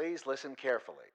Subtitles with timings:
[0.00, 1.10] Please listen carefully.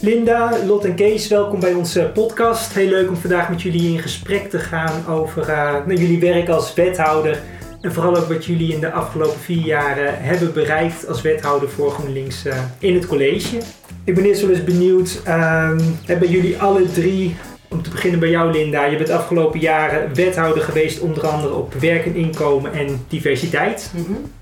[0.00, 2.72] Linda, Lot en Kees, welkom bij onze podcast.
[2.72, 6.48] Heel leuk om vandaag met jullie in gesprek te gaan over uh, nou, jullie werk
[6.48, 7.42] als wethouder.
[7.80, 11.90] En vooral ook wat jullie in de afgelopen vier jaren hebben bereikt als wethouder voor
[11.90, 13.56] GroenLinks uh, in het college.
[14.04, 17.36] Ik ben eerst wel eens benieuwd, uh, hebben jullie alle drie,
[17.68, 21.54] om te beginnen bij jou Linda, je bent de afgelopen jaren wethouder geweest onder andere
[21.54, 23.92] op werk en inkomen en diversiteit.
[23.94, 24.38] Mm -hmm.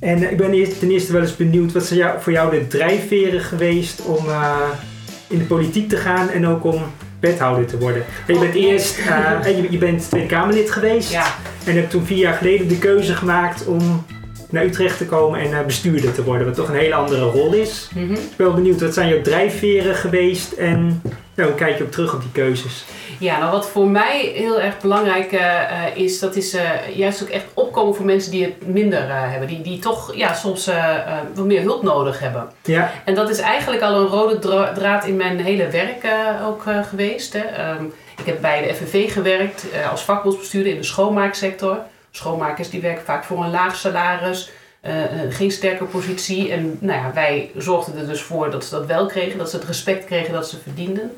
[0.00, 4.00] En ik ben ten eerste wel eens benieuwd, wat zijn voor jou de drijfveren geweest
[4.00, 4.68] om uh,
[5.28, 6.82] in de politiek te gaan en ook om
[7.20, 8.04] wethouder te worden?
[8.26, 11.26] je bent eerst, uh, je, je, bent Tweede Kamerlid geweest ja.
[11.64, 14.04] en hebt toen vier jaar geleden de keuze gemaakt om
[14.50, 17.52] naar Utrecht te komen en uh, bestuurder te worden, wat toch een hele andere rol
[17.52, 17.90] is.
[17.94, 18.14] Mm -hmm.
[18.14, 21.02] Ik ben wel benieuwd, wat zijn jouw drijfveren geweest en
[21.44, 22.84] hoe kijk je op terug op die keuzes?
[23.20, 27.28] Ja, nou wat voor mij heel erg belangrijk uh, is, dat is uh, juist ook
[27.28, 29.48] echt opkomen voor mensen die het minder uh, hebben.
[29.48, 30.70] Die, die toch ja, soms
[31.34, 32.48] wat meer hulp nodig hebben.
[32.62, 32.92] Ja.
[33.04, 36.06] En dat is eigenlijk al een rode dra draad in mijn hele werk
[36.46, 37.32] ook geweest.
[37.32, 37.70] Hè.
[37.70, 41.78] Um, ik heb bij de FNV gewerkt als vakbondsbestuurder in de schoonmaaksector.
[42.10, 44.50] Schoonmakers die werken vaak voor een laag salaris.
[45.28, 46.52] geen sterke positie.
[46.52, 49.38] En nou ja, wij zorgden er dus voor dat ze dat wel kregen.
[49.38, 51.10] Dat ze het respect kregen dat ze verdienden.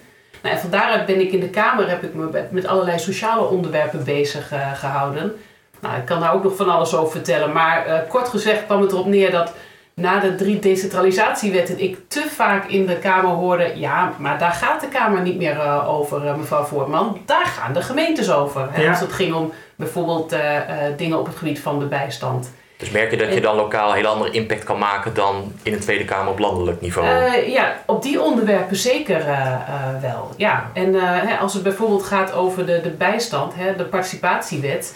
[0.43, 3.47] Nou, en van daaruit ben ik in de Kamer heb ik me met allerlei sociale
[3.47, 5.33] onderwerpen bezig uh, gehouden.
[5.81, 7.53] Nou, ik kan daar ook nog van alles over vertellen.
[7.53, 9.53] Maar uh, kort gezegd kwam het erop neer dat
[9.95, 13.73] na de drie decentralisatiewetten ik te vaak in de Kamer hoorde...
[13.75, 17.21] ja, maar daar gaat de Kamer niet meer uh, over, mevrouw Voortman.
[17.27, 18.69] Daar gaan de gemeentes over.
[18.71, 18.83] Hè?
[18.83, 18.91] Ja.
[18.91, 20.37] Als het ging om bijvoorbeeld
[20.97, 22.53] dingen op het gebied van de bijstand.
[22.83, 25.73] Dus merk je dat je dan lokaal een heel andere impact kan maken dan in
[25.73, 27.09] de Tweede Kamer op landelijk niveau?
[27.09, 30.31] Uh, ja, op die onderwerpen zeker uh, uh, wel.
[30.37, 30.71] Ja.
[30.75, 34.93] En hè, als het bijvoorbeeld gaat over de, de bijstand, hè, de participatiewet.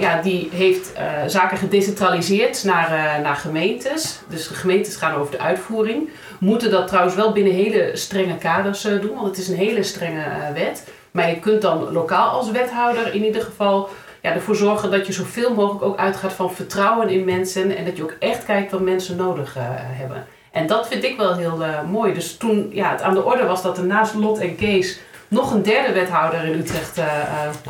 [0.00, 0.92] ja, die heeft
[1.26, 4.20] zaken gedecentraliseerd naar, naar gemeentes.
[4.28, 6.08] Dus de gemeentes gaan over de uitvoering.
[6.40, 10.24] Moeten dat trouwens wel binnen hele strenge kaders doen, want het is een hele strenge
[10.54, 10.84] wet.
[11.10, 13.88] Maar je kunt dan lokaal als wethouder in ieder geval
[14.24, 17.96] ja, ervoor zorgen dat je zoveel mogelijk ook uitgaat van vertrouwen in mensen en dat
[17.96, 20.26] je ook echt kijkt wat mensen nodig uh, hebben.
[20.50, 22.14] En dat vind ik wel heel uh, mooi.
[22.14, 25.52] Dus toen ja, het aan de orde was dat er naast Lot en Kees nog
[25.52, 27.04] een derde wethouder in Utrecht uh,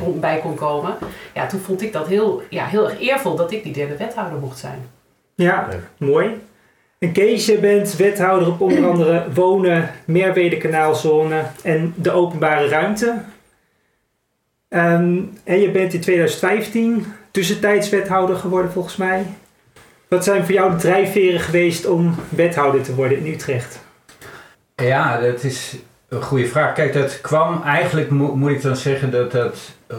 [0.01, 0.95] kon, bij kon komen,
[1.35, 4.39] ja, toen vond ik dat heel, ja, heel erg eervol dat ik die derde wethouder
[4.39, 4.89] mocht zijn.
[5.35, 6.43] Ja, mooi.
[6.99, 13.15] En Kees, je bent wethouder op onder andere wonen, Meerwedekanaalzone en de openbare ruimte.
[14.75, 19.27] Um, en je bent in 2015 tussentijds wethouder geworden volgens mij.
[20.09, 23.81] Wat zijn voor jou de drijfveren geweest om wethouder te worden in Utrecht?
[24.77, 25.77] Ja, dat is
[26.09, 26.75] een goede vraag.
[26.75, 29.57] Kijk, dat kwam eigenlijk, mo moet ik dan zeggen, dat dat.
[29.91, 29.99] Uh,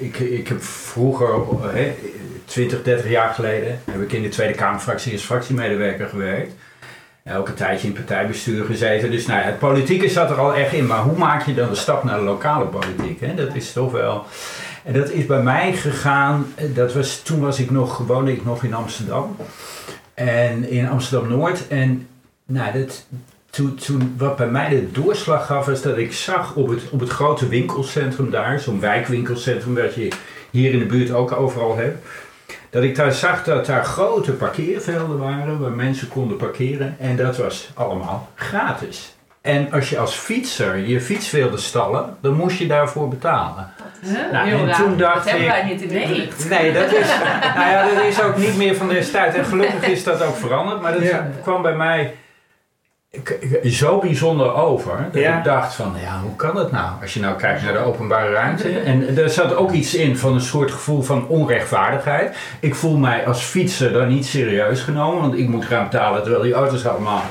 [0.00, 1.28] ik, ik heb vroeger,
[1.74, 1.90] uh,
[2.44, 6.52] 20, 30 jaar geleden, heb ik in de Tweede Kamerfractie als fractiemedewerker gewerkt.
[7.26, 9.10] Elke tijdje in partijbestuur gezeten.
[9.10, 10.86] Dus nou het politieke zat er al echt in.
[10.86, 13.20] Maar hoe maak je dan de stap naar de lokale politiek?
[13.20, 13.34] Hè?
[13.34, 14.24] Dat is toch wel.
[14.84, 16.46] En dat is bij mij gegaan.
[16.74, 19.36] Dat was, toen was ik nog, woonde ik nog in Amsterdam.
[20.14, 21.68] En in Amsterdam Noord.
[21.68, 22.08] En
[22.44, 23.06] nou, dat,
[23.50, 27.00] toen, toen, wat bij mij de doorslag gaf, was dat ik zag op het, op
[27.00, 30.08] het grote winkelcentrum daar, zo'n wijkwinkelcentrum, dat je
[30.50, 32.06] hier in de buurt ook overal hebt
[32.70, 37.36] dat ik daar zag dat daar grote parkeervelden waren waar mensen konden parkeren en dat
[37.36, 39.14] was allemaal gratis.
[39.40, 43.70] En als je als fietser je fiets wilde stallen, dan moest je daarvoor betalen.
[44.00, 44.12] Huh?
[44.32, 44.76] Nou, en raar.
[44.76, 46.48] toen dacht dat hebben ik- wij niet in Nederland.
[46.48, 47.06] Nee, dat is,
[47.56, 49.34] nou ja, dat is ook niet meer van deze tijd.
[49.34, 50.80] En gelukkig is dat ook veranderd.
[50.80, 51.28] Maar dat Ja.
[51.42, 52.14] kwam bij mij
[53.64, 55.08] zo bijzonder over.
[55.12, 55.38] Dat Ja.
[55.38, 56.88] ik dacht van, ja, hoe kan dat nou?
[57.02, 58.68] Als je nou kijkt naar de openbare ruimte.
[58.78, 62.36] En er zat ook iets in van een soort gevoel van onrechtvaardigheid.
[62.60, 65.20] Ik voel mij als fietser dan niet serieus genomen.
[65.20, 67.22] Want ik moet gaan betalen terwijl die auto's allemaal...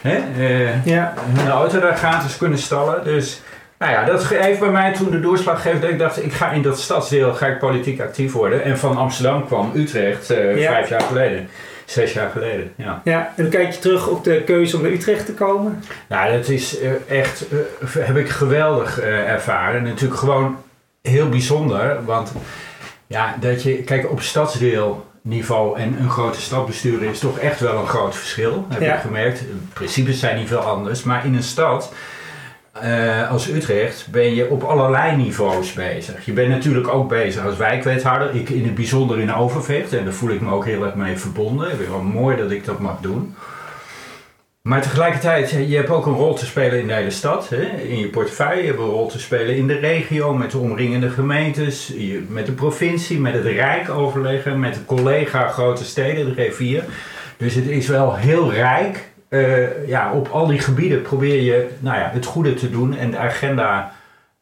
[0.00, 3.04] Hè, eh, Ja, hun auto daar gratis kunnen stallen.
[3.04, 3.40] Dus
[3.78, 6.50] nou ja, dat heeft bij mij toen de doorslag gegeven dat ik dacht, ik ga
[6.50, 8.62] in dat stadsdeel ga ik politiek actief worden.
[8.64, 10.72] En van Amsterdam kwam Utrecht eh, Ja.
[10.72, 11.48] vijf jaar geleden.
[11.90, 13.00] Zes jaar geleden, ja.
[13.04, 13.32] ja.
[13.36, 15.84] En dan kijk je terug op de keuze om naar Utrecht te komen.
[16.08, 19.82] Nou, dat is eh, echt, eh, heb ik geweldig eh, ervaren.
[19.82, 20.56] Natuurlijk gewoon
[21.02, 22.32] heel bijzonder, want
[23.06, 27.78] ja, dat je, kijk, op stadsdeelniveau en een grote stad besturen is toch echt wel
[27.78, 28.94] een groot verschil, heb Ja.
[28.94, 29.38] ik gemerkt.
[29.38, 31.92] De principes zijn niet veel anders, maar in een stad
[32.82, 36.24] eh, als Utrecht ben je op allerlei niveaus bezig.
[36.24, 38.34] Je bent natuurlijk ook bezig als wijkwethouder.
[38.34, 39.92] Ik in het bijzonder in Overvecht.
[39.92, 41.70] En daar voel ik me ook heel erg mee verbonden.
[41.70, 43.34] Is wel mooi dat ik dat mag doen.
[44.62, 47.48] Maar tegelijkertijd, je hebt ook een rol te spelen in de hele stad.
[47.48, 47.62] Hè?
[47.62, 48.62] In je portefeuille.
[48.62, 51.86] Je een rol te spelen in de regio, met de omringende gemeentes.
[51.86, 54.60] Je- met de provincie, met het Rijk overleggen.
[54.60, 56.84] Met de collega grote steden, de G4.
[57.36, 59.08] Dus het is wel heel rijk.
[59.30, 63.10] Eh, ja, op al die gebieden probeer je nou ja, het goede te doen en
[63.10, 63.92] de agenda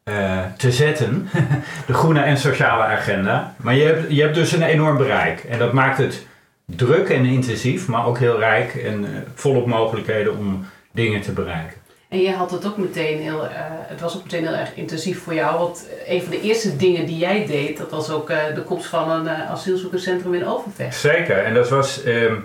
[0.04, 1.28] eh, te zetten.
[1.86, 3.54] de groene en sociale agenda.
[3.56, 5.44] Maar je hebt, je hebt dus een enorm bereik.
[5.44, 6.26] En dat maakt het
[6.64, 11.76] druk en intensief, maar ook heel rijk en uh, volop mogelijkheden om dingen te bereiken.
[12.08, 15.22] En je had het ook meteen heel, uh, het was ook meteen heel erg intensief
[15.22, 15.58] voor jou.
[15.58, 18.86] Want een van de eerste dingen die jij deed, dat was ook uh, de komst
[18.86, 20.96] van een asielzoekerscentrum in Overvecht.
[20.96, 22.44] Zeker, en dat was um,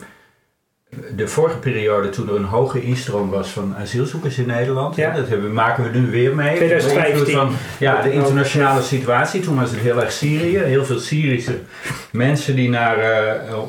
[1.16, 4.95] de vorige periode toen er een hoge instroom was van asielzoekers in Nederland.
[4.95, 5.16] Ja.
[5.16, 6.56] Dat hebben, maken we nu weer mee.
[6.56, 7.36] 2015.
[7.36, 9.42] Van, ja, de internationale situatie.
[9.42, 10.57] Toen was het heel erg Syrië.
[10.57, 11.60] Heel veel Syrische
[12.12, 12.98] mensen die naar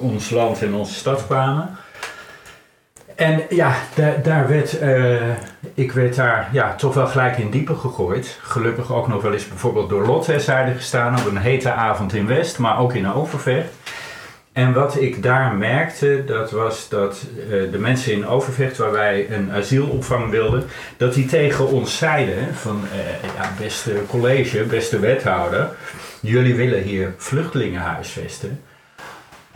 [0.01, 1.79] ons land en onze stad kwamen.
[3.15, 5.31] En ja, daar, daar werd, uh,
[5.75, 8.39] ik werd daar ja, toch wel gelijk in diepe gegooid.
[8.43, 12.27] Gelukkig ook nog wel eens bijvoorbeeld door Lot terzijde gestaan op een hete avond in
[12.27, 13.75] West, maar ook in Overvecht.
[14.55, 19.31] En wat ik daar merkte, dat was dat uh, de mensen in Overvecht, waar wij
[19.31, 20.65] een asielopvang wilden,
[20.97, 25.69] dat die tegen ons zeiden van, uh, ja, beste college, beste wethouder,
[26.21, 28.61] jullie willen hier vluchtelingen huisvesten.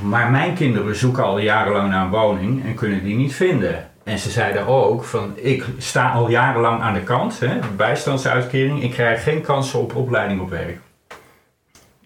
[0.02, 3.90] Maar mijn kinderen zoeken al jarenlang naar een woning en kunnen die niet vinden.
[4.04, 8.90] En ze zeiden ook van ik sta al jarenlang aan de kant, hè, bijstandsuitkering, ik
[8.90, 10.78] krijg geen kansen op opleiding op werk.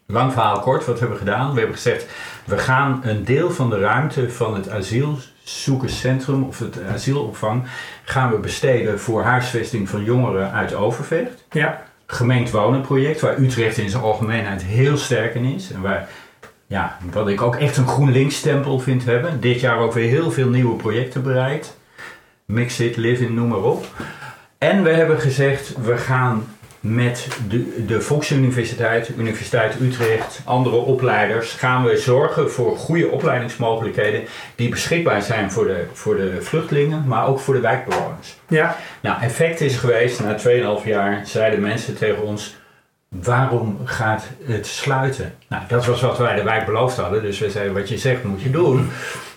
[0.06, 1.53] Lang verhaal kort, wat hebben we gedaan?
[1.53, 2.06] We hebben gezegd,
[2.44, 7.62] we gaan een deel van de ruimte van het asielzoekerscentrum of het asielopvang
[8.05, 11.44] gaan we besteden voor huisvesting van jongeren uit Overvecht.
[11.50, 11.83] Ja.
[12.06, 15.73] Gemengd wonenproject, waar Utrecht in zijn algemeenheid heel sterk in is.
[15.73, 16.09] En waar
[16.67, 19.41] ja, wat ik ook echt een GroenLinks-stempel vind hebben.
[19.41, 21.77] Dit jaar ook weer heel veel nieuwe projecten bereikt.
[22.45, 23.87] Mix it, live in, noem maar op.
[24.59, 26.45] En we hebben gezegd, we gaan
[26.82, 34.23] met de, de Volksuniversiteit, Universiteit Utrecht, andere opleiders, gaan we zorgen voor goede opleidingsmogelijkheden
[34.55, 38.37] die beschikbaar zijn voor de, voor de vluchtelingen, maar ook voor de wijkbewoners.
[38.49, 38.76] Ja.
[39.00, 40.38] Nou, effect is geweest, na
[40.81, 42.56] 2,5 jaar zeiden mensen tegen ons,
[43.08, 45.35] waarom gaat het sluiten?
[45.49, 47.23] Nou, dat was wat wij de wijk beloofd hadden.
[47.23, 48.90] Dus we zeiden, wat je zegt moet je doen.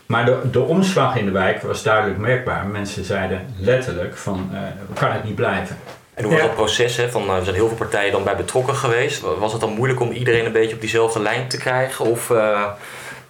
[0.06, 2.65] Maar de, de omslag in de wijk was duidelijk merkbaar.
[2.65, 4.59] Mensen zeiden letterlijk van, uh,
[4.94, 5.77] kan het niet blijven.
[6.15, 6.47] En hoe was ja.
[6.47, 6.97] dat proces?
[6.97, 7.09] Hè?
[7.09, 9.21] Van, er zijn heel veel partijen dan bij betrokken geweest.
[9.39, 12.06] Was het dan moeilijk om iedereen een beetje op diezelfde lijn te krijgen?
[12.06, 12.38] Of uh,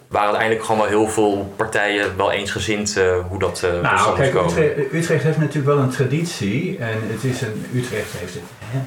[0.07, 4.33] waren uiteindelijk gewoon wel heel veel partijen wel eensgezind uh, hoe dat uh, nou, kijk,
[4.33, 6.77] Utrecht, Utrecht, heeft natuurlijk wel een traditie.
[6.77, 8.79] En het is een, Utrecht heeft het, hè,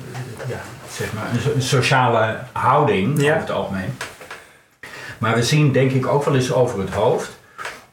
[0.52, 0.60] ja,
[0.92, 3.28] zeg maar, een, een sociale houding Ja.
[3.28, 3.96] over het algemeen.
[5.18, 7.38] Maar we zien denk ik ook wel eens over het hoofd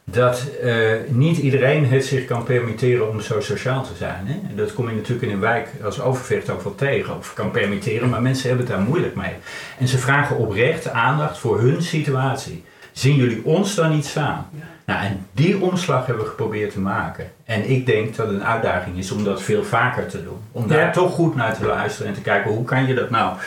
[0.05, 0.75] dat eh,
[1.07, 4.27] niet iedereen het zich kan permitteren om zo sociaal te zijn.
[4.27, 4.55] Hè?
[4.55, 8.09] Dat kom je natuurlijk in een wijk als Overvecht ook wel tegen, of kan permitteren,
[8.09, 9.33] maar mensen hebben het daar moeilijk mee.
[9.79, 12.63] En ze vragen oprecht aandacht voor hun situatie.
[12.91, 14.49] Zien jullie ons dan niet staan?
[14.85, 17.31] Nou, en die omslag hebben we geprobeerd te maken.
[17.45, 20.37] En ik denk dat het een uitdaging is om dat veel vaker te doen.
[20.51, 20.91] Om daar Ja.
[20.91, 23.37] toch goed naar te luisteren en te kijken hoe kan je dat nou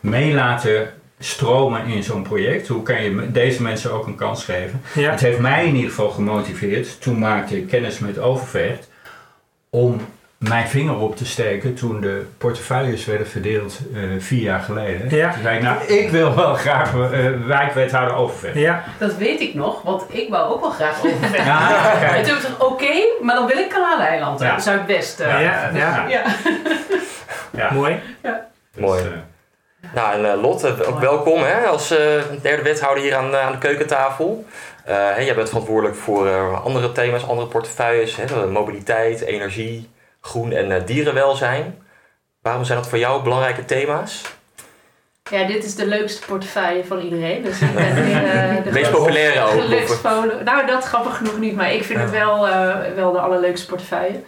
[0.00, 0.88] mee laten
[1.18, 2.68] stromen in zo'n project.
[2.68, 4.82] Hoe kan je deze mensen ook een kans geven?
[4.94, 5.10] Ja.
[5.10, 7.00] Het heeft mij in ieder geval gemotiveerd.
[7.00, 8.88] Toen maakte ik kennis met Overvecht.
[9.70, 10.00] Om
[10.38, 15.16] mijn vinger op te steken toen de portefeuilles werden verdeeld eh, vier jaar geleden.
[15.16, 15.32] Ja.
[15.32, 18.54] Toen zei ik, nou, ik wil wel graag eh, wijkwethouder Overvecht.
[18.54, 18.84] Ja.
[18.98, 21.44] Dat weet ik nog, want ik wou ook wel graag overvechten.
[21.44, 22.92] Ja, En toen heb ik gezegd, oké,
[23.22, 24.56] maar dan wil ik Kanaaleiland, Ja.
[24.56, 25.18] Eh.
[25.18, 25.70] Ja.
[25.74, 26.06] Ja.
[26.08, 26.22] ja.
[27.52, 27.72] Ja.
[27.72, 28.00] Mooi.
[28.76, 29.02] Mooi.
[29.02, 29.18] Dus, eh,
[29.94, 33.52] Nou, en eh, Lot, ook welkom hè, als eh, derde wethouder hier aan, eh, aan
[33.52, 34.44] de keukentafel.
[34.84, 41.82] Hè, jij bent verantwoordelijk voor andere thema's, andere portefeuilles, hè, mobiliteit, energie, groen en dierenwelzijn.
[42.42, 44.22] Waarom zijn dat voor jou belangrijke thema's?
[45.30, 47.42] Ja, dit is de leukste portefeuille van iedereen.
[47.42, 47.94] Dus ik ben
[48.64, 50.44] de Meest populaire ook.
[50.44, 52.48] Nou, dat grappig genoeg niet, maar ik vind het wel,
[52.94, 54.20] wel de allerleukste portefeuille.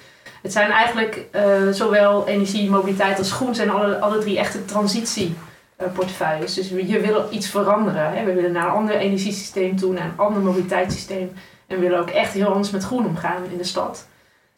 [0.42, 6.54] Het zijn eigenlijk eh, zowel energie, mobiliteit als groen zijn alle, alle drie echte transitieportefeuilles.
[6.54, 8.12] dus we- je wil iets veranderen.
[8.12, 8.25] Hè?
[8.25, 11.32] We willen naar een ander energiesysteem toe, naar een ander mobiliteitssysteem.
[11.66, 14.06] En we willen ook echt heel anders met groen omgaan in de stad.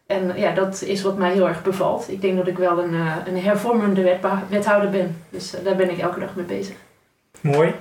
[0.07, 2.05] En ja, dat is wat mij heel erg bevalt.
[2.11, 5.17] Ik denk dat ik wel een, eh, een hervormende wethouder ben.
[5.31, 6.75] Dus eh, daar ben ik elke dag mee bezig.
[7.41, 7.75] Mooi.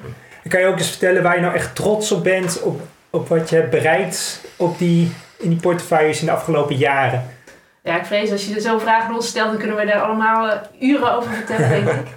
[0.44, 3.28] En kan je ook eens vertellen waar je nou echt trots op bent, op, op
[3.28, 7.24] wat je hebt bereikt op die, in die portefeuilles in de afgelopen jaren?
[7.84, 10.50] Ja, ik vrees als je er zo vragen ons stelt, dan kunnen we daar allemaal
[10.50, 12.08] eh, uren over vertellen, denk ik.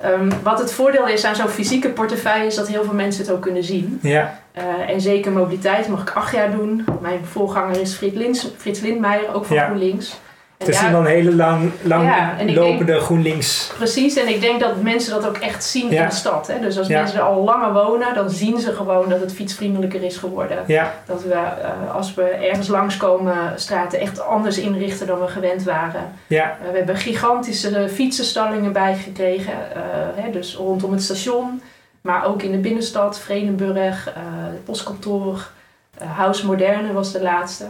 [0.00, 3.32] Ehm, wat het voordeel is aan zo'n fysieke portefeuille is dat heel veel mensen het
[3.32, 3.98] ook kunnen zien.
[4.02, 4.40] Ja.
[4.52, 6.84] Eh, en zeker mobiliteit mag ik acht jaar doen.
[7.00, 9.58] Mijn voorganger is Frits, Lins, Frits Lindmeijer, ook van.
[9.58, 10.10] GroenLinks.
[10.10, 10.16] En
[10.58, 13.70] Het is ja, dan een hele lang, lang Ja, lopende GroenLinks.
[13.76, 16.02] Precies, en ik denk dat mensen dat ook echt zien Ja.
[16.02, 16.46] in de stad.
[16.46, 16.60] Hè?
[16.60, 20.16] Dus als mensen er al langer wonen, dan zien ze gewoon dat het fietsvriendelijker is
[20.16, 20.56] geworden.
[21.06, 26.12] Dat we eh, als we ergens langskomen straten echt anders inrichten dan we gewend waren.
[26.26, 29.52] ja, Eh, we hebben gigantische fietsenstallingen bijgekregen.
[29.74, 29.80] eh,
[30.24, 31.62] hè, dus rondom het station,
[32.00, 34.04] maar ook in de binnenstad, Vredenburg,
[34.50, 35.48] het postkantoor,
[36.04, 37.64] House Moderne was de laatste.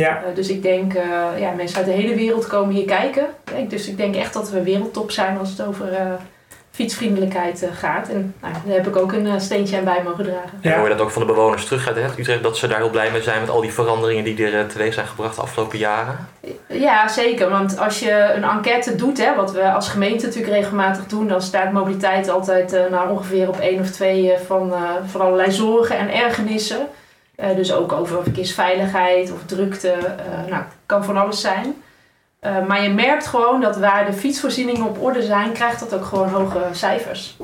[0.00, 0.22] Ja.
[0.22, 3.26] Eh, dus ik denk, eh, ja, mensen uit de hele wereld komen hier kijken.
[3.68, 6.12] Dus ik denk echt dat we wereldtop zijn als het over eh,
[6.70, 8.08] fietsvriendelijkheid gaat.
[8.08, 10.58] En nou, daar heb ik ook een steentje aan bij mogen dragen.
[10.60, 10.70] Ja.
[10.70, 12.78] En hoor je dat ook van de bewoners terug uit hè, Utrecht, dat ze daar
[12.78, 15.78] heel blij mee zijn met al die veranderingen die er teweeg zijn gebracht de afgelopen
[15.78, 16.28] jaren?
[16.66, 17.50] Ja, zeker.
[17.50, 21.42] Want als je een enquête doet, hè, wat we als gemeente natuurlijk regelmatig doen, dan
[21.42, 25.98] staat mobiliteit altijd eh, nou, ongeveer op één of twee van, eh, van allerlei zorgen
[25.98, 26.88] en ergernissen.
[27.40, 29.90] Eh, dus ook over verkeersveiligheid of drukte.
[29.90, 31.74] eh nou, kan van alles zijn.
[32.40, 36.04] Eh, maar je merkt gewoon dat waar de fietsvoorzieningen op orde zijn, krijgt dat ook
[36.04, 37.36] gewoon hoge cijfers.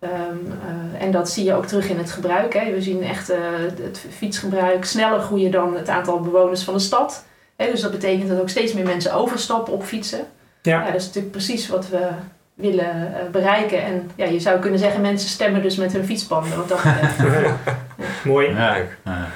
[0.00, 2.54] Ehm, eh, en dat zie je ook terug in het gebruik.
[2.54, 2.72] Hè.
[2.72, 3.38] We zien echt eh,
[3.82, 7.24] het fietsgebruik sneller groeien dan het aantal bewoners van de stad.
[7.56, 10.26] Hè, dus dat betekent dat ook steeds meer mensen overstappen op fietsen.
[10.62, 10.80] Ja.
[10.80, 12.08] Ja, dat is natuurlijk precies wat we
[12.54, 13.82] willen bereiken.
[13.82, 16.56] En ja, je zou kunnen zeggen, mensen stemmen dus met hun fietsbanden.
[16.56, 16.80] Wat dat.
[18.24, 18.48] Mooi.
[18.48, 19.28] Ja, ja.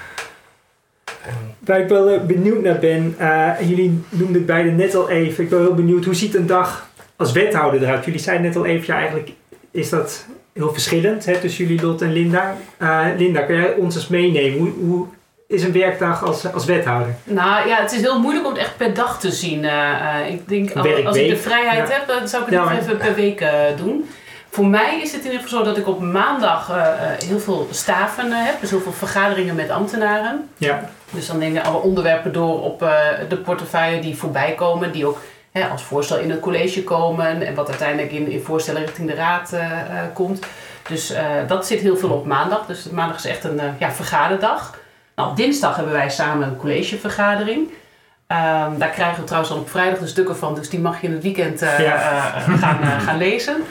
[1.59, 5.45] Waar ik wel eh, benieuwd naar ben, eh, jullie noemden het beide net al even.
[5.45, 8.05] Ik ben heel benieuwd, hoe ziet een dag als wethouder eruit?
[8.05, 9.31] Jullie zeiden net al even, ja eigenlijk
[9.71, 12.57] is dat heel verschillend hè, tussen jullie Lot en Linda.
[12.76, 14.59] Eh, Linda, kan jij ons eens meenemen?
[14.59, 15.07] Hoe, hoe
[15.49, 17.14] is een werkdag als, als wethouder?
[17.25, 19.64] Nou ja, het is heel moeilijk om het echt per dag te zien.
[19.64, 20.73] Eh, eh, ik denk,
[21.07, 21.95] als, ik de vrijheid ja.
[21.95, 23.45] heb, dan zou ik het Ja, maar- even per week
[23.76, 24.09] doen.
[24.56, 27.38] Voor mij is het in ieder geval zo dat ik op maandag eh, eh, heel
[27.38, 28.60] veel staven eh, heb.
[28.60, 30.48] Dus heel veel vergaderingen met ambtenaren.
[30.56, 32.78] Ja, Dus dan neem je alle onderwerpen door op
[33.28, 34.92] de portefeuille die voorbij komen.
[34.92, 35.22] Die ook
[35.52, 37.46] hè, als voorstel in het college komen.
[37.46, 39.52] En wat uiteindelijk in, in voorstellen richting de raad
[40.12, 40.46] komt.
[40.88, 41.12] Dus
[41.46, 42.66] dat zit heel veel op maandag.
[42.66, 44.78] Dus maandag is echt een ja, vergaderdag.
[45.14, 47.72] Nou, op dinsdag hebben wij samen een collegevergadering.
[48.26, 50.54] Ehm, daar krijgen we trouwens dan op vrijdag de stukken van.
[50.54, 51.98] Dus die mag je in het weekend Ja.
[52.62, 53.64] gaan, gaan lezen.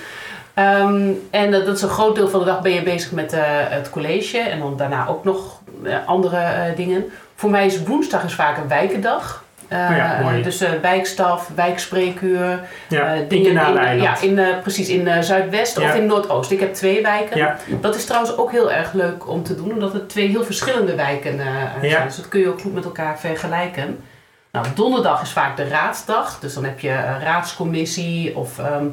[0.55, 3.33] Ehm, en dat dat is een groot deel van de dag ben je bezig met
[3.33, 4.39] eh, het college.
[4.39, 7.05] En dan daarna ook nog eh, andere eh, dingen.
[7.35, 9.43] Voor mij is woensdag is vaak een wijkendag.
[9.71, 12.59] Oh ja, dus wijkstaf, wijkspreekuur.
[12.89, 13.15] ja.
[13.27, 15.89] dingen in, ja, in, precies in Zuidwest Ja.
[15.89, 16.51] of in Noordoost.
[16.51, 17.37] Ik heb twee wijken.
[17.37, 17.57] Ja.
[17.81, 20.95] Dat is trouwens ook heel erg leuk om te doen, omdat het twee heel verschillende
[20.95, 21.39] wijken
[21.81, 22.05] zijn.
[22.05, 24.03] Dus dat kun je ook goed met elkaar vergelijken.
[24.51, 26.39] Nou, donderdag is vaak de raadsdag.
[26.39, 28.85] Dus dan heb je raadscommissie of ehm,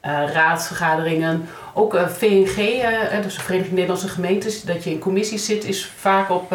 [0.00, 1.48] eh, raadsvergaderingen.
[1.74, 5.92] Ook eh, VNG, eh, dus de Vereniging Nederlandse Gemeentes, dat je in commissies zit, is
[5.96, 6.54] vaak op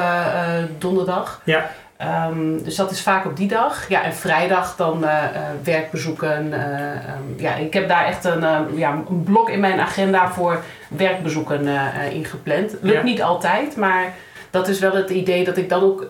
[0.78, 1.42] donderdag.
[1.44, 1.70] Ja.
[1.98, 3.90] Ehm, dus dat is vaak op die dag.
[3.90, 5.06] Ja, en vrijdag dan
[5.64, 6.54] werkbezoeken.
[6.54, 10.32] eh, ehm, ja, ik heb daar echt een, eh, ja, een blok in mijn agenda
[10.32, 11.68] voor werkbezoeken
[12.12, 12.72] ingepland.
[12.82, 13.04] Lukt Ja.
[13.04, 14.14] niet altijd, maar
[14.50, 16.06] dat is wel het idee dat ik dan ook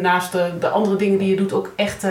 [0.00, 2.06] naast de, de andere dingen die je doet, ook echt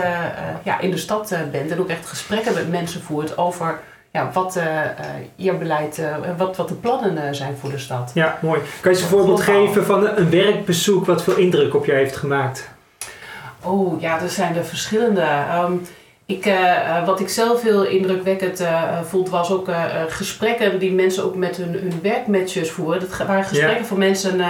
[0.62, 1.70] ja, in de stad bent.
[1.70, 3.78] En ook echt gesprekken met mensen voert over
[4.12, 4.90] ja, wat eh, eh,
[5.36, 8.10] je beleid, en wat, wat de plannen zijn voor de stad.
[8.14, 8.60] Ja, mooi.
[8.60, 12.16] Kan je eens een voorbeeld geven van een werkbezoek wat veel indruk op jou heeft
[12.16, 12.68] gemaakt?
[13.62, 15.20] Oh ja, er zijn er verschillende.
[15.20, 15.72] Ehm,
[16.26, 16.52] ik,
[17.06, 19.68] wat ik zelf heel indrukwekkend eh, vond, was ook
[20.08, 23.00] gesprekken die mensen ook met hun, hun werkmatchers voeren.
[23.00, 24.40] Dat waren gesprekken van mensen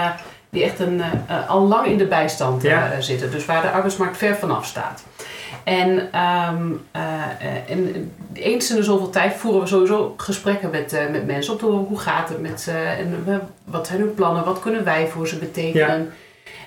[0.49, 1.01] die echt een,
[1.47, 2.63] al lang in de bijstand
[2.99, 3.31] zitten.
[3.31, 5.03] Dus waar de arbeidsmarkt ver vanaf staat.
[5.63, 7.01] En, ehm, eh,
[7.39, 11.59] eh, en eens in de zoveel tijd voeren we sowieso gesprekken met, eh, met mensen
[11.59, 13.25] horen hoe gaat het met ze en
[13.63, 16.13] wat zijn hun plannen, wat kunnen wij voor ze betekenen.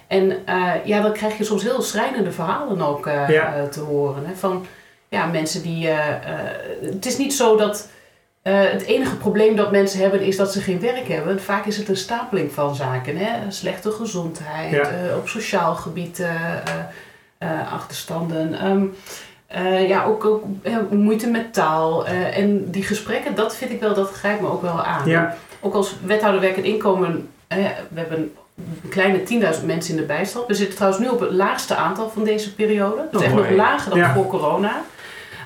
[0.07, 0.39] En
[0.85, 3.67] ja, dan krijg je soms heel schrijnende verhalen ook Ja.
[3.71, 4.27] te horen.
[4.27, 4.35] Hè?
[4.35, 4.67] Van
[5.09, 5.89] ja, mensen die.
[6.81, 7.89] het is niet zo dat.
[8.43, 11.41] het enige probleem dat mensen hebben is dat ze geen werk hebben.
[11.43, 13.17] Vaak is het een stapeling van zaken.
[13.17, 13.51] Hè?
[13.51, 14.91] Slechte gezondheid, Ja.
[15.17, 16.23] op sociaal gebied
[17.39, 18.59] eh, achterstanden.
[18.59, 18.85] Ehm,
[19.47, 22.07] eh, ja, ook, ook eh, moeite met taal.
[22.07, 25.09] en die gesprekken, dat vind ik wel, dat grijpt me ook wel aan.
[25.09, 25.37] Ja.
[25.61, 28.33] Ook als wethouder werk en inkomen, we hebben
[28.83, 29.23] een kleine
[29.59, 30.47] 10.000 mensen in de bijstand.
[30.47, 33.09] We zitten trouwens nu op het laagste aantal van deze periode.
[33.13, 34.15] Dat is Oh, echt nog lager dan Ja.
[34.15, 34.83] voor corona.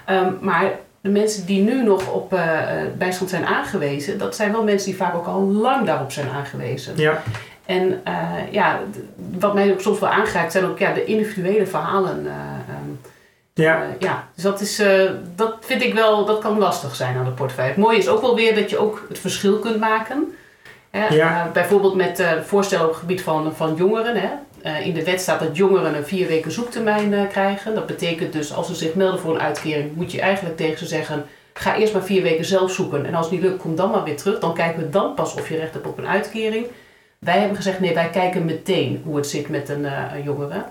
[0.05, 0.71] Ehm, maar
[1.01, 2.35] de mensen die nu nog op
[2.99, 6.93] bijstand zijn aangewezen, dat zijn wel mensen die vaak ook al lang daarop zijn aangewezen.
[6.97, 7.23] Ja,
[7.71, 8.81] En eh, ja,
[9.39, 12.27] wat mij ook soms wel aangrijpt zijn ook ja, de individuele verhalen.
[12.27, 12.33] eh,
[12.75, 12.91] ehm,
[13.55, 13.83] ja.
[13.83, 14.83] eh, ja, dus dat, is,
[15.37, 17.71] dat vind ik wel, dat kan lastig zijn aan de portefeuille.
[17.71, 20.35] Het mooie is ook wel weer dat je ook het verschil kunt maken.
[20.91, 21.07] Hè?
[21.07, 21.51] Ja.
[21.53, 24.17] Bijvoorbeeld met voorstellen op het gebied van, van jongeren.
[24.17, 24.79] Hè?
[24.79, 27.75] In de wet staat dat jongeren een vier weken zoektermijn krijgen.
[27.75, 30.87] Dat betekent dus als ze zich melden voor een uitkering, moet je eigenlijk tegen ze
[30.87, 33.07] zeggen: ga eerst maar vier weken zelf zoeken.
[33.07, 34.39] En als het niet lukt, kom dan maar weer terug.
[34.39, 36.67] Dan kijken we dan pas of je recht hebt op een uitkering.
[37.21, 40.65] Wij hebben gezegd: nee, wij kijken meteen hoe het zit met een, uh, een jongere.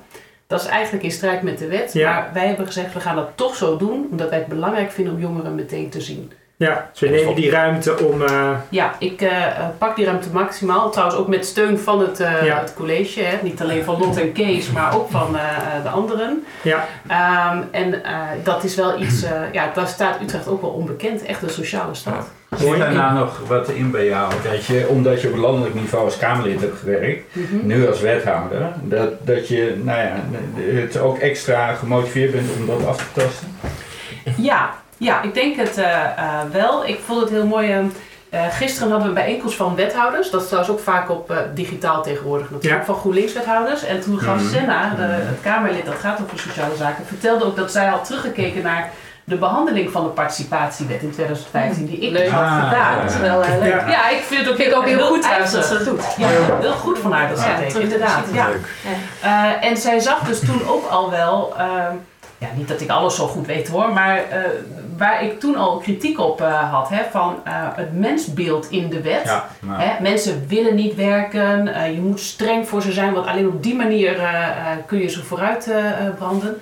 [0.48, 1.94] Dat is eigenlijk in strijd met de wet.
[1.94, 2.12] Ja.
[2.14, 5.14] Maar wij hebben gezegd: we gaan dat toch zo doen, omdat wij het belangrijk vinden
[5.14, 6.32] om jongeren meteen te zien.
[6.56, 8.22] Ja, dus we nemen die ruimte om...
[8.22, 10.90] eh, Ja, ik eh, eh, pak die ruimte maximaal.
[10.92, 12.60] Trouwens ook met steun van het, eh, Ja.
[12.60, 13.22] het college.
[13.22, 13.38] Hè.
[13.42, 15.44] Niet alleen van Lot en Kees, maar ook van eh,
[15.76, 16.44] eh, de anderen.
[16.62, 19.24] ja, Ehm, en eh, dat is wel iets...
[19.24, 21.24] eh, ja, daar staat Utrecht ook wel onbekend.
[21.26, 22.28] Echt een sociale stad.
[22.58, 22.80] Zit Mooi.
[22.80, 24.34] daar nou nog wat in bij jou?
[24.44, 27.68] Dat je, omdat je op landelijk niveau als Kamerlid hebt gewerkt, Mhm.
[27.68, 30.14] nu als wethouder, dat, dat je nou ja,
[30.82, 33.48] het ook extra gemotiveerd bent om dat af te tasten?
[34.38, 36.86] Ja, ja, ik denk het eh, eh, wel.
[36.88, 37.72] Ik vond het heel mooi.
[37.72, 37.86] ehm,
[38.30, 40.30] eh, gisteren hadden we een bijeenkomst van wethouders.
[40.30, 42.82] Dat is trouwens ook vaak op eh, digitaal tegenwoordig natuurlijk.
[42.82, 42.86] Ja.
[42.94, 43.84] Van GroenLinks-wethouders.
[43.86, 44.50] En toen gaf Mhm.
[44.54, 48.62] Senna, de, het Kamerlid dat gaat over sociale zaken, vertelde ook dat zij had teruggekeken
[48.64, 48.90] naar
[49.30, 51.86] de behandeling van de participatiewet in 2015.
[51.86, 52.30] Die ik Leuk.
[52.30, 53.02] had Ah, gedaan.
[53.02, 53.72] Dat is wel eh, leuk.
[53.72, 53.88] Ja.
[53.90, 56.04] Ja, ik vind het ook, Vind ik ook heel goed trouwens dat ze dat doet.
[56.18, 56.28] Ja,
[56.60, 58.26] heel goed van haar dat ze dat deed, inderdaad.
[58.34, 58.48] Ja.
[58.48, 58.68] Leuk.
[59.22, 61.94] Eh, en zij zag dus toen ook al wel, ehm,
[62.38, 64.40] ja, niet dat ik alles zo goed weet hoor, maar eh,
[64.98, 69.02] waar ik toen al kritiek op eh, had, hè, van eh, het mensbeeld in de
[69.02, 69.22] wet.
[69.26, 73.48] Ja, Hè, mensen willen niet werken, eh, je moet streng voor ze zijn, want alleen
[73.48, 74.50] op die manier eh, eh,
[74.86, 75.70] kun je ze vooruit
[76.18, 76.62] branden.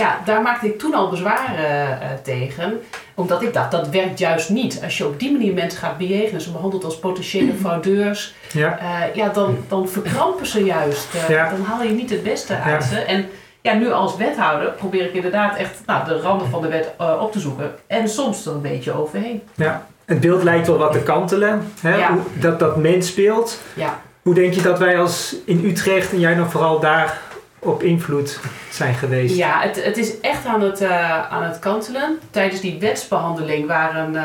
[0.00, 2.80] Ja, daar maakte ik toen al bezwaren eh, tegen.
[3.14, 4.80] Omdat ik dacht, dat werkt juist niet.
[4.84, 9.14] Als je op die manier mensen gaat bejegenen, ze behandelt als potentiële fraudeurs, ja, eh,
[9.14, 11.14] ja, dan, dan verkrampen ze juist.
[11.14, 11.50] Eh, Ja.
[11.50, 12.88] Dan haal je niet het beste uit Ja.
[12.88, 12.98] ze.
[13.00, 13.28] En
[13.60, 17.32] ja, nu als wethouder probeer ik inderdaad echt nou, de randen van de wet op
[17.32, 17.74] te zoeken.
[17.86, 19.42] En soms er een beetje overheen.
[19.54, 19.86] ja.
[20.04, 21.72] Het beeld lijkt wel wat te kantelen.
[21.80, 21.96] Hè?
[21.96, 22.12] Ja.
[22.12, 23.60] Hoe- dat dat mens speelt.
[23.74, 24.00] Ja.
[24.22, 27.18] Hoe denk je dat wij als in Utrecht en jij dan vooral daar
[27.66, 29.36] op invloed zijn geweest?
[29.36, 32.18] Ja, het, het is echt aan het, eh, aan het kantelen.
[32.30, 34.22] Tijdens die wetsbehandeling waren eh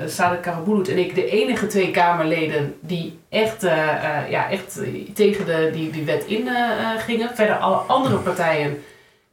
[0.00, 4.78] uh, Sadek Karabulut en ik de enige twee Kamerleden die echt, eh, eh, ja, echt
[4.80, 7.30] eh, tegen de, die, die wet in eh, eh, gingen.
[7.34, 8.82] Verder alle andere partijen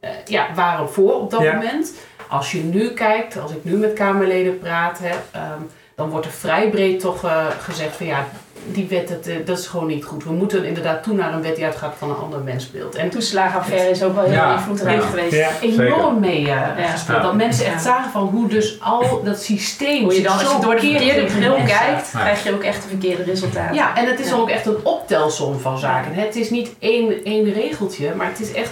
[0.00, 1.52] eh, ja, waren voor op dat Ja.
[1.54, 1.94] moment.
[2.28, 5.60] Als je nu kijkt, als ik nu met Kamerleden praat, hè, ehm,
[5.96, 8.26] dan wordt er vrij breed toch eh, gezegd van ja,
[8.66, 10.24] die wet, dat, eh, dat is gewoon niet goed.
[10.24, 12.94] We moeten inderdaad toe naar een wet die uitgaat van een ander mensbeeld.
[12.94, 14.54] En De toeslagenaffaire is ook wel heel Ja.
[14.54, 15.06] invloedrijk Ja.
[15.06, 15.32] geweest.
[15.34, 15.50] Ja.
[15.60, 16.74] enorm mee eh, Ja.
[16.90, 17.16] gespeeld.
[17.16, 17.22] Ja.
[17.22, 20.56] Dat mensen echt zagen van hoe dus al dat systeem Hoe je dan, als zo
[20.56, 22.18] je door de verkeerde bril kijkt, Ja.
[22.20, 23.74] krijg je ook echt de verkeerde resultaten.
[23.74, 24.34] Ja, en het is Ja.
[24.34, 26.14] ook echt een optelsom van zaken.
[26.14, 28.70] Het is niet één, één regeltje, maar het is echt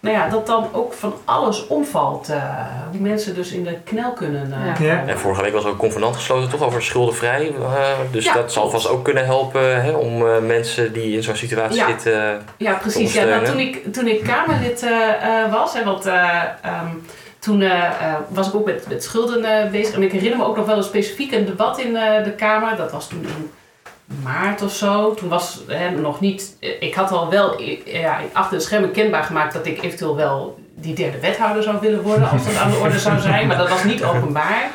[0.00, 2.28] nou ja, dat dan ook van alles omvalt.
[2.28, 2.42] eh,
[2.90, 4.52] hoe mensen dus in de knel kunnen.
[4.52, 5.02] eh, Ja.
[5.06, 7.52] En vorige week was er een convenant gesloten toch over schuldenvrij.
[7.60, 11.22] eh, dus Ja, dat zal vast ook kunnen helpen hè, om eh, mensen die in
[11.22, 11.86] zo'n situatie Ja.
[11.88, 12.42] zitten.
[12.56, 13.12] Ja, precies.
[13.12, 14.86] Ja, nou, toen, ik, toen ik Kamerlid
[15.50, 16.86] was, hè, want eh, ehm,
[17.38, 17.64] toen
[18.28, 19.94] was ik ook met, met schulden bezig.
[19.94, 22.76] En ik herinner me ook nog wel een specifiek een debat in eh, de Kamer.
[22.76, 23.50] Dat was toen in
[24.22, 25.14] maart of zo.
[25.14, 25.60] Toen was
[25.96, 26.56] nog niet...
[26.80, 30.58] Ik had al wel eh, ja, achter de schermen kenbaar gemaakt dat ik eventueel wel
[30.74, 33.46] die derde wethouder zou willen worden als dat aan de orde zou zijn.
[33.46, 34.70] Maar dat was niet openbaar.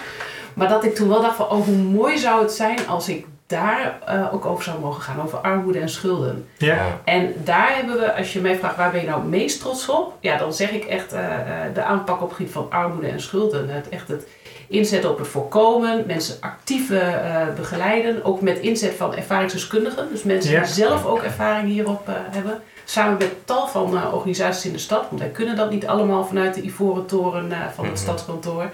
[0.53, 3.25] Maar dat ik toen wel dacht van, oh hoe mooi zou het zijn als ik
[3.47, 5.21] daar eh, ook over zou mogen gaan.
[5.21, 6.47] Over armoede en schulden.
[6.57, 6.99] Ja.
[7.03, 9.89] En daar hebben we, als je mij vraagt waar ben je nou het meest trots
[9.89, 10.13] op?
[10.19, 13.21] Ja, dan zeg ik echt eh, eh, de aanpak op het gebied van armoede en
[13.21, 13.69] schulden.
[13.69, 14.27] Het, echt het
[14.67, 18.23] inzetten op het voorkomen, mensen actief eh, begeleiden.
[18.23, 20.07] Ook met inzet van ervaringsdeskundigen.
[20.11, 20.59] Dus mensen Ja.
[20.63, 22.61] die zelf ook ervaring hierop eh, hebben.
[22.85, 25.05] Samen met tal van eh, organisaties in de stad.
[25.09, 28.03] Want wij kunnen dat niet allemaal vanuit de Ivoren Toren eh, van het Mhm.
[28.03, 28.69] stadskantoor.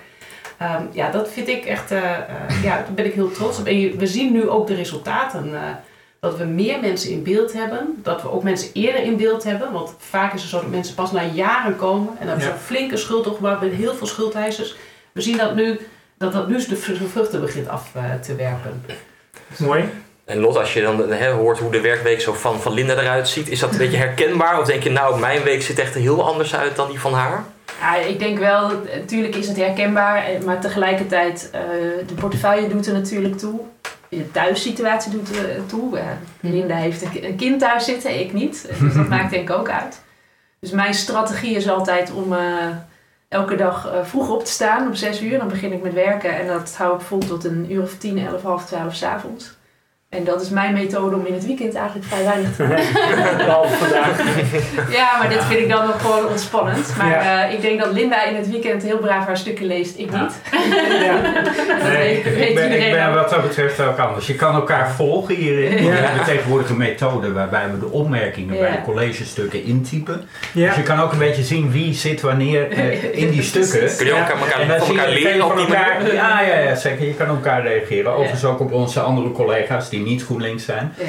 [0.61, 3.65] Ehm, ja, dat vind ik echt, eh, eh, ja, daar ben ik heel trots op.
[3.65, 5.55] En je- we zien nu ook de resultaten.
[5.55, 5.61] eh,
[6.19, 7.99] dat we meer mensen in beeld hebben.
[8.03, 9.71] Dat we ook mensen eerder in beeld hebben.
[9.71, 12.07] Want vaak is het zo dat mensen pas na jaren komen.
[12.07, 12.53] En dan hebben Ja.
[12.53, 14.75] een flinke schuld opgebouwd met heel veel schuldeisers.
[15.11, 15.79] We zien dat nu,
[16.17, 18.83] dat, dat nu de vr- vruchten begint af te werpen.
[19.57, 19.83] Mooi.
[20.25, 23.27] En Lot, als je dan hè, hoort hoe de werkweek zo van, van Linda eruit
[23.27, 24.59] ziet, is dat een beetje herkenbaar?
[24.59, 27.43] Of denk je, nou, mijn week ziet echt heel anders uit dan die van haar?
[27.79, 31.61] Ja, ik denk wel, natuurlijk is het herkenbaar, eh, maar tegelijkertijd, eh,
[32.07, 33.59] de portefeuille doet er natuurlijk toe.
[34.09, 35.97] De thuissituatie doet er toe.
[35.97, 36.05] Eh,
[36.39, 38.69] Linda heeft een, kind thuis zitten, ik niet.
[38.81, 40.01] Dus dat maakt denk ik ook uit.
[40.59, 42.67] Dus mijn strategie is altijd om eh,
[43.27, 45.37] elke dag eh, vroeg op te staan, om zes uur.
[45.37, 48.27] Dan begin ik met werken en dat hou ik vol tot een uur of tien,
[48.27, 49.57] elf, half twaalf s'avonds.
[50.11, 52.75] En dat is mijn methode om in het weekend eigenlijk vrij weinig te doen.
[53.45, 54.17] Behalve vandaag.
[54.91, 56.93] Ja, maar dit vind ik dan nog gewoon ontspannend.
[56.97, 57.47] Maar Ja.
[57.47, 59.97] eh, ik denk dat Linda in het weekend heel braaf haar stukken leest.
[59.97, 60.21] Ik Ja.
[60.21, 60.41] niet.
[61.03, 61.19] Ja.
[61.91, 64.27] Nee, ik, ben, ik ben wat dat betreft ook anders.
[64.27, 65.83] Je kan elkaar volgen hierin.
[65.83, 65.89] Ja.
[65.89, 68.61] We hebben tegenwoordig een methode waarbij we de opmerkingen Ja.
[68.61, 70.21] bij de collegestukken intypen.
[70.53, 70.67] Ja.
[70.67, 73.95] Dus je kan ook een beetje zien wie zit wanneer eh, in die stukken.
[73.97, 76.13] Kun je ook elkaar, En dan elkaar leren op van die elkaar-?
[76.13, 77.05] Ja, ja, ja, zeker.
[77.07, 78.11] Je kan elkaar reageren.
[78.13, 80.93] Overigens ook op onze andere collega's die niet GroenLinks zijn.
[80.97, 81.05] Ja.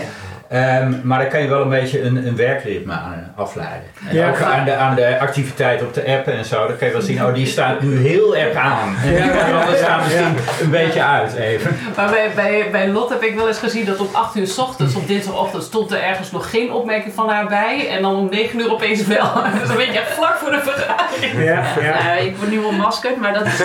[0.48, 3.88] Ehm, maar dan kan je wel een beetje een, een werkritme aan afleiden.
[4.08, 4.28] En Ja.
[4.28, 6.66] ook aan de, aan de activiteit op de app en zo.
[6.66, 8.96] Dan kan je wel zien, oh die staat nu heel erg aan.
[9.04, 9.50] En die Ja.
[9.60, 11.76] andere staan misschien een beetje uit even.
[11.96, 14.58] Maar bij, bij, bij Lot heb ik wel eens gezien dat om 8 uur s
[14.58, 17.88] ochtends op dinsdagochtend stond er ergens nog geen opmerking van haar bij.
[17.88, 19.30] En dan om 9 uur opeens wel.
[19.58, 21.44] Dus dan weet je echt vlak voor de vergadering.
[21.44, 22.16] Ja, ja.
[22.16, 23.56] Eh, ik word nu onmaskerd, maar dat is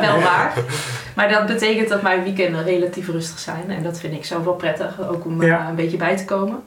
[0.00, 0.52] wel waar.
[1.16, 3.64] Maar dat betekent dat mijn weekenden relatief rustig zijn.
[3.70, 5.68] En dat vind ik zelf wel prettig, ook om eh, Ja.
[5.68, 6.62] een beetje bij te komen.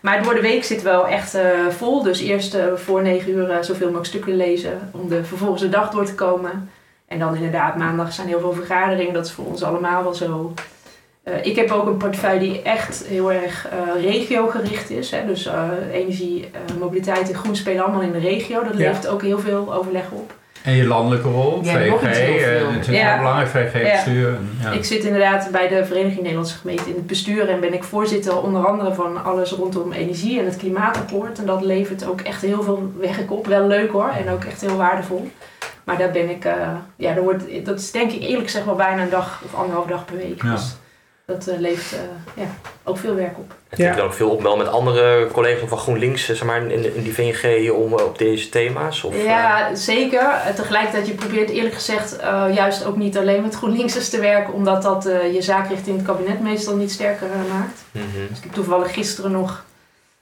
[0.00, 2.02] Maar door de week zit wel echt eh, vol.
[2.02, 4.90] Dus eerst eh, voor negen uur zoveel mogelijk stukken lezen.
[4.90, 6.70] Om de vervolgens de dag door te komen.
[7.08, 9.14] En dan inderdaad, maandag zijn heel veel vergaderingen.
[9.14, 10.52] Dat is voor ons allemaal wel zo.
[11.42, 15.10] Ik heb ook een portefeuille die echt heel erg eh regiogericht is.
[15.10, 15.26] Hè.
[15.26, 15.48] Dus
[15.92, 18.62] energie, mobiliteit en groen spelen allemaal in de regio.
[18.64, 18.78] Dat Ja.
[18.88, 20.32] levert ook heel veel overleg op.
[20.66, 23.16] En je landelijke rol, Ja, nog VG, iets heel eh, natuurlijk Ja.
[23.18, 24.38] belangrijk, VG-bestuur.
[24.62, 24.70] Ja.
[24.70, 28.42] Ik zit inderdaad bij de Vereniging Nederlandse Gemeenten in het bestuur en ben ik voorzitter
[28.42, 31.38] onder andere van alles rondom energie en het klimaatakkoord.
[31.38, 33.46] En dat levert ook echt heel veel werk op.
[33.46, 35.30] Wel leuk hoor en ook echt heel waardevol.
[35.84, 36.52] Maar daar ben ik, eh,
[36.96, 39.86] ja, daar wordt, dat is denk ik eerlijk gezegd wel bijna een dag of anderhalf
[39.86, 40.42] dag per week.
[40.42, 40.50] Ja.
[40.50, 40.76] Dus
[41.26, 42.48] dat eh, levert eh, ja,
[42.84, 43.54] ook veel werk op.
[43.68, 46.70] En heb je dan ook veel opmel met andere collega's van GroenLinks, eh, zeg maar,
[46.70, 49.04] in, in die VNG om op deze thema's?
[49.04, 50.30] Of, Ja, zeker.
[50.54, 54.82] Tegelijkertijd, je probeert eerlijk gezegd eh, juist ook niet alleen met GroenLinksers te werken, omdat
[54.82, 57.84] dat eh, je zaak richting het kabinet meestal niet sterker maakt.
[57.92, 58.04] mhm.
[58.28, 59.64] Dus ik heb toevallig gisteren nog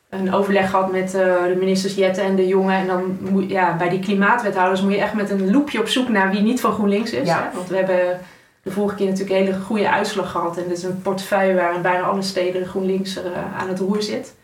[0.08, 2.74] een overleg gehad met eh, de ministers Jette en de Jonge.
[2.74, 6.08] En dan moet, ja, bij die klimaatwethouders moet je echt met een loepje op zoek
[6.08, 7.28] naar wie niet van GroenLinks is.
[7.28, 7.42] Ja.
[7.50, 7.56] Hè?
[7.56, 8.20] Want we hebben
[8.64, 10.56] de vorige keer natuurlijk een hele goede uitslag gehad.
[10.56, 13.78] En dit is een portefeuille waar in bijna alle steden GroenLinks er, eh, aan het
[13.78, 14.34] roer zit.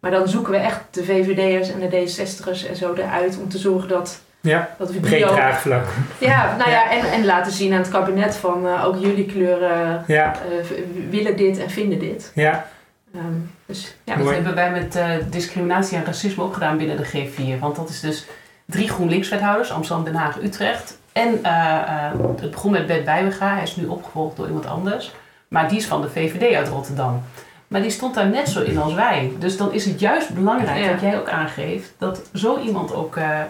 [0.00, 3.58] Maar dan zoeken we echt de VVD'ers en de D60'ers en zo eruit om te
[3.58, 5.84] zorgen dat, Ja, dat we breed draagvlak.
[6.18, 10.04] Ja, nou ja, en, en laten zien aan het kabinet van eh, ook jullie kleuren
[10.06, 10.76] Ja, eh,
[11.10, 12.32] willen dit en vinden dit.
[12.34, 12.66] ja,
[13.14, 13.24] Ehm,
[13.66, 14.34] dus ja, Dat Mooi.
[14.36, 17.58] hebben wij met eh, discriminatie en racisme ook gedaan binnen de G4.
[17.60, 18.26] Want dat is dus
[18.66, 20.98] drie GroenLinks-wethouders, Amsterdam, Den Haag, Utrecht.
[21.12, 25.12] En eh, eh, het begon met Bert Bijwega, hij is nu opgevolgd door iemand anders.
[25.48, 27.22] Maar die is van de VVD uit Rotterdam.
[27.68, 29.32] Maar die stond daar net zo in als wij.
[29.38, 30.90] Dus dan is het juist belangrijk, Ja.
[30.90, 33.46] wat jij ook aangeeft, dat zo iemand ook, eh, eh,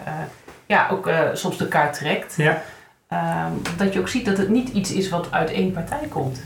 [0.65, 2.33] ja, ook eh, soms de kaart trekt.
[2.37, 2.61] ja.
[3.07, 6.41] Ehm, dat je ook ziet dat het niet iets is wat uit één partij komt.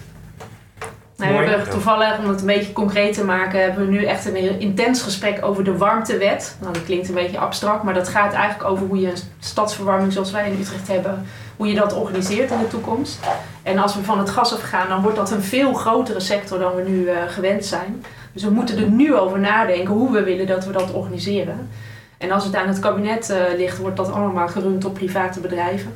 [1.18, 4.26] Nou, we hebben toevallig, om het een beetje concreet te maken, hebben we nu echt
[4.26, 6.58] een heel intens gesprek over de warmtewet.
[6.62, 10.14] Nou, dat klinkt een beetje abstract, maar dat gaat eigenlijk over hoe je een stadsverwarming
[10.14, 11.26] zoals wij in Utrecht hebben,
[11.56, 13.20] hoe je dat organiseert in de toekomst.
[13.64, 16.76] En als we van het gas afgaan, dan wordt dat een veel grotere sector dan
[16.76, 18.06] we nu eh, gewend zijn.
[18.34, 21.70] Dus we moeten er nu over nadenken hoe we willen dat we dat organiseren.
[22.18, 25.94] En als het aan het kabinet eh, ligt, wordt dat allemaal gerund op private bedrijven.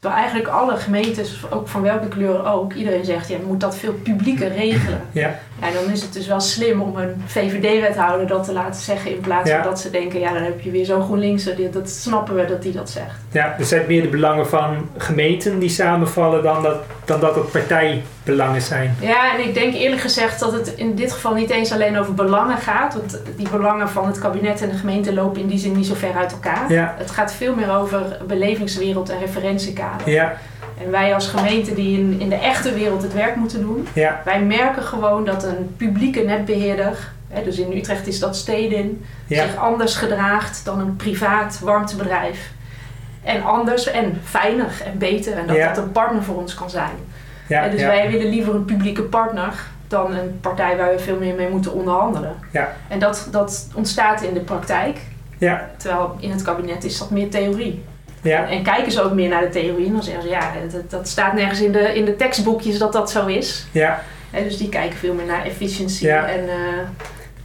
[0.00, 3.76] Terwijl eigenlijk alle gemeentes, ook van welke kleur ook, iedereen zegt, ja, je moet dat
[3.76, 5.00] veel publieker regelen.
[5.12, 5.38] Ja.
[5.60, 9.20] Ja, dan is het dus wel slim om een VVD-wethouder dat te laten zeggen in
[9.20, 9.62] plaats Ja.
[9.62, 12.44] van dat ze denken, ja, dan heb je weer zo'n GroenLinkser, die- dat snappen we
[12.44, 13.16] dat die dat zegt.
[13.30, 17.34] Ja, dus het zijn meer de belangen van gemeenten die samenvallen dan dat, dan dat
[17.34, 18.96] het partijbelangen zijn.
[19.00, 22.14] Ja, en ik denk eerlijk gezegd dat het in dit geval niet eens alleen over
[22.14, 25.72] belangen gaat, want die belangen van het kabinet en de gemeente lopen in die zin
[25.76, 26.72] niet zo ver uit elkaar.
[26.72, 30.10] Ja, Het gaat veel meer over belevingswereld en referentiekader.
[30.10, 30.32] ja,
[30.84, 34.20] En wij als gemeente die in, in de echte wereld het werk moeten doen, ja,
[34.24, 39.42] Wij merken gewoon dat een publieke netbeheerder, hè, dus in Utrecht is dat Stedin, ja,
[39.42, 42.50] zich anders gedraagt dan een privaat warmtebedrijf.
[43.22, 45.68] En anders en fijner en beter en dat Ja.
[45.72, 46.94] dat een partner voor ons kan zijn.
[47.48, 49.52] ja, En dus wij willen liever een publieke partner
[49.88, 52.34] dan een partij waar we veel meer mee moeten onderhandelen.
[52.50, 52.72] Ja.
[52.88, 54.98] En dat, dat ontstaat in de praktijk,
[55.38, 57.84] Ja, terwijl in het kabinet is dat meer theorie.
[58.28, 60.90] Ja, En kijken ze ook meer naar de theorie en dan zeggen ze ja, dat,
[60.90, 63.66] dat staat nergens in de, in de tekstboekjes dat dat zo is.
[63.72, 66.26] ja, Hè, dus die kijken veel meer naar efficiëntie Ja.
[66.26, 66.54] en eh,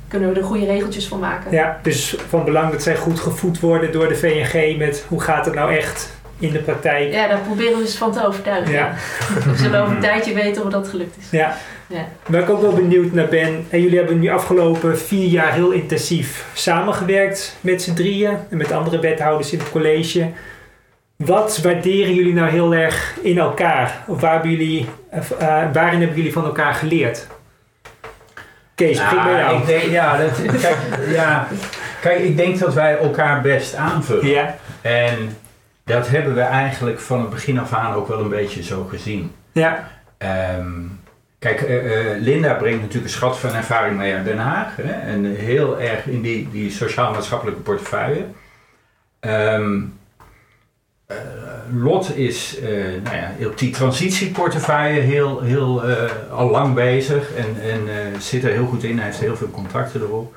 [0.08, 1.52] kunnen we er goede regeltjes van maken.
[1.52, 1.80] ja.
[1.84, 5.56] Dus van belang dat zij goed gevoed worden door de VNG met hoe gaat het
[5.56, 7.14] nou echt in de praktijk.
[7.14, 8.74] Ja, daar proberen we ze van te overtuigen.
[8.74, 8.94] Ja.
[9.52, 11.26] We zullen over een tijdje weten of dat gelukt is.
[11.32, 11.58] Ja.
[11.88, 12.06] Ja.
[12.28, 15.72] Waar ik ook wel benieuwd naar ben, en jullie hebben nu afgelopen vier jaar heel
[15.72, 20.28] intensief samengewerkt met z'n drieën en met andere wethouders in het college.
[21.26, 24.04] Wat waarderen jullie nou heel erg in elkaar?
[24.08, 25.22] Of waar hebben jullie, eh,
[25.74, 27.28] waarin hebben jullie van elkaar geleerd?
[28.76, 29.60] Kees, begin bij jou.
[29.60, 31.48] Ik denk, ja, dat, kijk, ja,
[32.02, 34.28] kijk, ik denk dat wij elkaar best aanvullen.
[34.28, 35.38] Ja, En
[35.84, 39.32] dat hebben we eigenlijk van het begin af aan ook wel een beetje zo gezien.
[39.52, 40.72] ja, Ehm,
[41.40, 44.76] kijk, eh, eh, Linda brengt natuurlijk een schat van ervaring mee uit Den Haag.
[44.76, 48.26] Hè, en heel erg in die, die sociaal-maatschappelijke portefeuille.
[49.20, 49.68] Eh,
[51.72, 52.70] Lot is eh,
[53.04, 58.44] nou ja, op die transitieportefeuille heel, heel eh, al lang bezig en, en eh, zit
[58.44, 58.98] er heel goed in.
[58.98, 60.36] Hij heeft heel veel contacten erop.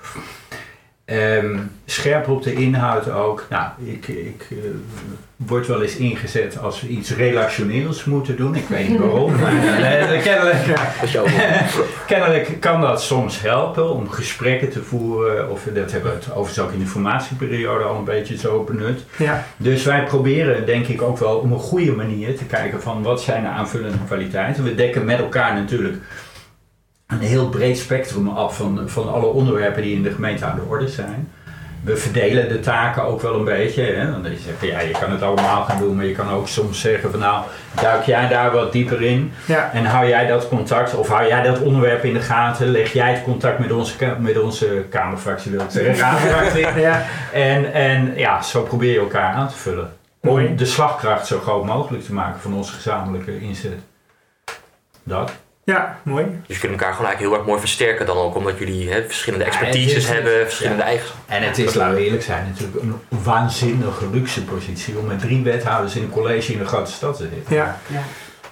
[1.07, 3.47] Ehm, scherp op de inhoud ook.
[3.51, 4.57] Nou, ik, ik eh,
[5.37, 8.55] word wel eens ingezet als we iets relationeels moeten doen.
[8.55, 10.79] Ik weet niet waarom, maar eh, kennelijk,
[12.07, 15.51] kennelijk kan dat soms helpen om gesprekken te voeren.
[15.51, 19.05] Of dat hebben we het overigens ook in de formatieperiode al een beetje zo benut.
[19.19, 23.03] ja, Dus wij proberen denk ik ook wel op een goede manier te kijken van
[23.03, 24.65] wat zijn de aanvullende kwaliteiten.
[24.65, 25.97] We dekken met elkaar natuurlijk
[27.07, 30.67] een heel breed spectrum af van, van alle onderwerpen die in de gemeente aan de
[30.69, 31.31] orde zijn.
[31.85, 33.83] We verdelen de taken ook wel een beetje.
[33.83, 34.11] Hè?
[34.11, 36.81] Dan je zegt, ja, je kan het allemaal gaan doen, maar je kan ook soms
[36.81, 37.45] zeggen van nou,
[37.81, 39.33] duik jij daar wat dieper in.
[39.47, 42.93] ja, En hou jij dat contact, of hou jij dat onderwerp in de gaten, leg
[42.93, 45.97] jij het contact met onze, met onze Kamerfractie, wil ik zeggen,
[46.81, 49.93] ja, En, en ja, zo probeer je elkaar aan te vullen.
[50.21, 50.47] Mooi.
[50.47, 53.79] Om de slagkracht zo groot mogelijk te maken van onze gezamenlijke inzet.
[55.03, 55.33] Dat.
[55.67, 56.27] Ja, mooi.
[56.47, 59.03] Dus je kunt elkaar gewoon eigenlijk heel erg mooi versterken dan ook, omdat jullie hè,
[59.05, 60.89] verschillende expertises hebben, verschillende ja.
[60.89, 61.35] eigenschappen.
[61.35, 65.43] En het is, laten we eerlijk zijn, natuurlijk een waanzinnige luxe positie om met drie
[65.43, 67.55] wethouders in een college in een grote stad te zitten.
[67.55, 68.03] Ja, Ja.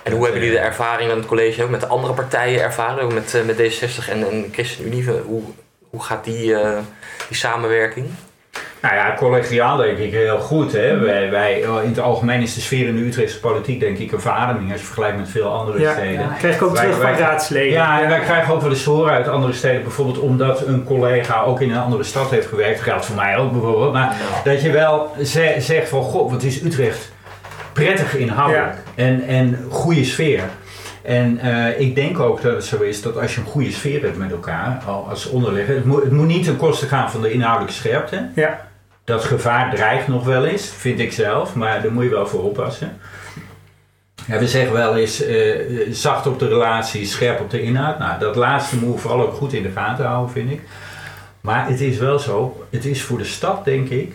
[0.02, 3.04] En hoe hebben jullie de ervaring aan het college ook met de andere partijen ervaren,
[3.04, 5.08] ook met, eh, met D66 en, en ChristenUnie?
[5.24, 5.42] Hoe,
[5.90, 6.78] hoe gaat die, eh,
[7.28, 8.06] die samenwerking?
[8.84, 10.72] Nou ja, collegiaal denk ik heel goed.
[10.72, 10.98] Hè?
[10.98, 14.20] Wij, wij, in het algemeen is de sfeer in de Utrechtse politiek denk ik een
[14.20, 15.92] verademing als je vergelijkt met veel andere Ja.
[15.92, 16.12] steden.
[16.20, 16.34] Ja.
[16.38, 17.72] krijg ik ook terug van raadsleden.
[17.72, 21.42] Ja, en wij krijgen ook wel eens horen uit andere steden, bijvoorbeeld omdat een collega
[21.42, 24.70] ook in een andere stad heeft gewerkt, geldt voor mij ook bijvoorbeeld, maar dat je
[24.70, 27.12] wel ze- zegt van, goh, wat is Utrecht
[27.72, 30.40] prettig inhoudelijk en, en goede sfeer.
[31.02, 34.02] En eh, ik denk ook dat het zo is dat als je een goede sfeer
[34.02, 37.20] hebt met elkaar, al als onderlegger, het moet, het moet niet ten koste gaan van
[37.22, 38.28] de inhoudelijke scherpte.
[38.34, 38.60] Ja.
[39.04, 42.42] Dat gevaar dreigt nog wel eens, vind ik zelf, maar daar moet je wel voor
[42.44, 42.96] oppassen.
[44.26, 47.98] Ja, we zeggen wel eens eh, zacht op de relatie, scherp op de inhoud.
[47.98, 50.60] Nou, dat laatste moet je vooral ook goed in de gaten houden, vind ik.
[51.40, 54.12] Maar het is wel zo, het is voor de stad, denk ik,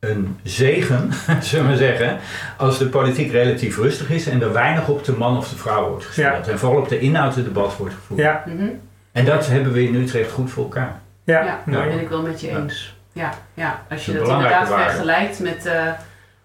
[0.00, 2.18] een zegen, zullen we maar zeggen,
[2.56, 5.88] als de politiek relatief rustig is en er weinig op de man of de vrouw
[5.88, 6.48] wordt gespeeld.
[6.48, 8.20] En vooral op de inhoud het debat wordt gevoerd.
[8.20, 8.68] Ja, Mhm.
[9.12, 11.00] En dat hebben we in Utrecht goed voor elkaar.
[11.24, 12.95] ja, Ja, dat ben ik wel met je eens.
[13.16, 13.82] Ja, ja.
[13.90, 14.84] als je dat inderdaad waarde.
[14.90, 15.86] vergelijkt met, eh,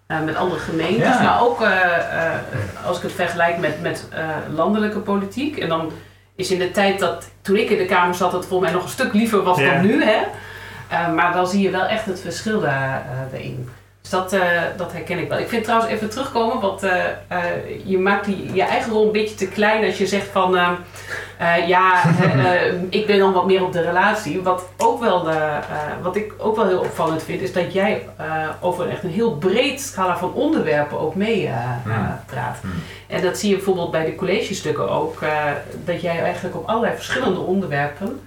[0.06, 1.22] eh, met andere gemeentes, Ja.
[1.22, 4.08] maar ook eh, als ik het vergelijk met, met
[4.54, 5.58] landelijke politiek.
[5.58, 5.92] En dan
[6.36, 8.82] is in de tijd dat toen ik in de Kamer zat, het volgens mij nog
[8.86, 9.72] een stuk liever was Ja.
[9.72, 10.04] dan nu.
[10.04, 10.20] Hè?
[11.14, 13.68] Maar dan zie je wel echt het verschil daar, daarin.
[14.02, 15.38] Dus dat, eh, dat herken ik wel.
[15.38, 17.38] Ik vind trouwens even terugkomen, want eh, eh,
[17.84, 20.70] je maakt die, je eigen rol een beetje te klein als je zegt van eh,
[21.38, 22.02] eh, ja,
[22.88, 24.42] ik ben dan wat meer op de relatie.
[24.42, 25.28] Wat, ook wel,
[26.02, 28.08] wat ik ook wel heel opvallend vind, is dat jij
[28.60, 31.50] over echt een heel breed scala van onderwerpen ook mee
[31.82, 32.20] Hmm.
[32.26, 32.58] praat.
[32.60, 32.70] Hmm.
[33.06, 35.18] En dat zie je bijvoorbeeld bij de collegestukken ook,
[35.84, 38.20] dat jij eigenlijk op allerlei verschillende onderwerpen.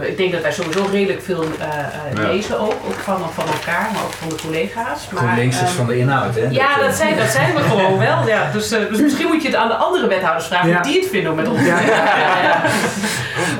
[0.00, 3.90] Ik denk dat wij sowieso redelijk veel eh, eh, lezen ook, ook van, van elkaar,
[3.92, 5.08] maar ook van de collega's.
[5.10, 6.46] Maar, GroenLinks is ehm, van de inhoud, hè?
[6.50, 8.26] ja, eh, dat zijn, dat zijn we gewoon wel.
[8.26, 8.50] Ja.
[8.52, 11.10] Dus, eh, dus misschien moet je het aan de andere wethouders vragen hoe die het
[11.10, 11.64] vinden om met ons.
[11.64, 11.80] Ja.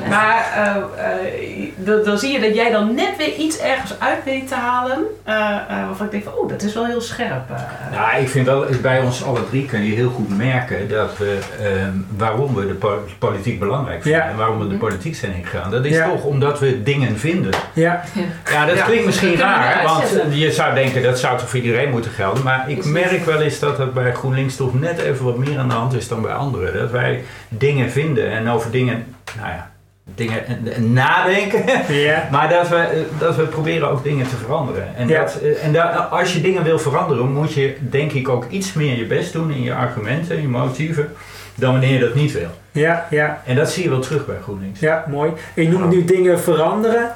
[0.09, 1.54] Maar eh, eh,
[1.85, 4.97] dan, dan zie je dat jij dan net weer iets ergens uit weet te halen.
[5.23, 7.49] eh, eh, waarvan ik denk van, oh, dat is wel heel scherp.
[7.49, 7.61] eh.
[7.91, 11.39] Ja, ik vind wel, bij ons alle drie kun je heel goed merken dat we,
[11.61, 14.27] ehm, waarom we de po- politiek belangrijk vinden Ja.
[14.29, 14.79] en waarom we de Mhm.
[14.79, 15.71] politiek zijn ingegaan.
[15.71, 16.09] Dat is Ja.
[16.09, 17.53] toch omdat we dingen vinden.
[17.73, 18.03] Ja,
[18.51, 18.85] Ja, dat Ja.
[18.85, 22.43] klinkt misschien raar, want je zou denken dat zou toch voor iedereen moeten gelden.
[22.43, 25.57] Maar ik het- merk wel eens dat dat bij GroenLinks toch net even wat meer
[25.59, 26.73] aan de hand is dan bij anderen.
[26.73, 29.69] Dat wij dingen vinden en over dingen, nou ja,
[30.15, 31.63] dingen en- en nadenken.
[31.95, 34.95] ja, Maar dat we, eh, dat we proberen ook dingen te veranderen.
[34.95, 35.19] En, Ja.
[35.21, 38.73] dat, eh, en da- als je dingen wil veranderen, moet je denk ik ook iets
[38.73, 41.11] meer je best doen in je argumenten, je motieven,
[41.55, 42.49] dan wanneer je dat niet wil.
[42.71, 44.79] ja, ja, En dat zie je wel terug bij GroenLinks.
[44.79, 45.31] ja, mooi.
[45.55, 47.11] En je noemt nu dingen veranderen.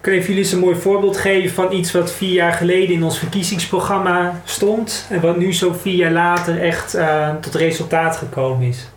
[0.00, 3.02] Kun je jullie eens een mooi voorbeeld geven van iets wat vier jaar geleden in
[3.04, 8.68] ons verkiezingsprogramma stond en wat nu zo vier jaar later echt eh, tot resultaat gekomen
[8.68, 8.88] is?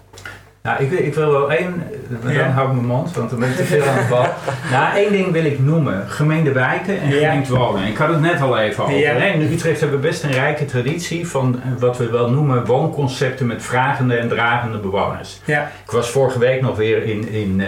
[0.68, 1.84] Nou, ik, wil- ik wil wel één,
[2.24, 2.48] dan Ja.
[2.50, 4.26] hou ik mijn mond, want dan ben ik te veel aan het bal.
[4.72, 6.10] Nou, één ding wil ik noemen.
[6.10, 7.30] Gemeente wijken en Ja.
[7.30, 7.88] gemeente wonen.
[7.88, 8.96] Ik had het net al even over.
[8.98, 9.14] Ja.
[9.14, 9.28] hè.
[9.28, 13.48] In Utrecht hebben we best een rijke traditie van eh, wat we wel noemen woonconcepten
[13.48, 15.42] met vragende en dragende bewoners.
[15.46, 17.68] Ja, Ik was vorige week nog weer in, in eh,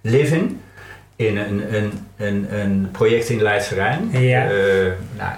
[0.00, 0.56] Living.
[1.16, 4.08] in een, een, een, een project in Leidse Rijn.
[4.10, 4.44] Ja.
[4.44, 4.50] Eh,
[5.18, 5.32] nou,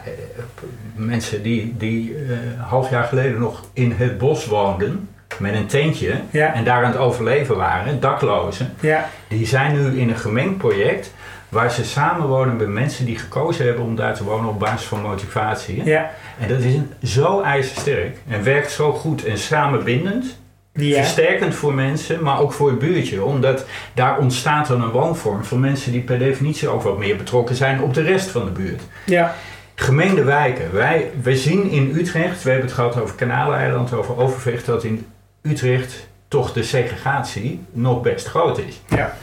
[0.94, 6.14] mensen die, die een half jaar geleden nog in het bos woonden met een tentje
[6.30, 10.58] Ja, en daar aan het overleven waren, daklozen, ja, die zijn nu in een gemengd
[10.58, 11.12] project
[11.48, 15.00] waar ze samenwonen met mensen die gekozen hebben om daar te wonen op basis van
[15.00, 15.84] motivatie.
[15.84, 16.74] ja, En dat is
[17.12, 20.38] zo ijzersterk en werkt zo goed en samenbindend.
[20.72, 20.96] ja.
[21.02, 23.24] Versterkend voor mensen, maar ook voor het buurtje.
[23.24, 23.64] Omdat
[23.94, 27.80] daar ontstaat dan een woonvorm van mensen die per definitie ook wat meer betrokken zijn
[27.82, 28.82] op de rest van de buurt.
[29.04, 29.34] ja.
[29.74, 30.72] Gemeende wijken.
[30.72, 35.06] Wij, wij zien in Utrecht, we hebben het gehad over Kanaaleiland, over Overvecht, dat in
[35.42, 38.81] Utrecht toch de segregatie nog best groot is.
[38.88, 39.16] Ja.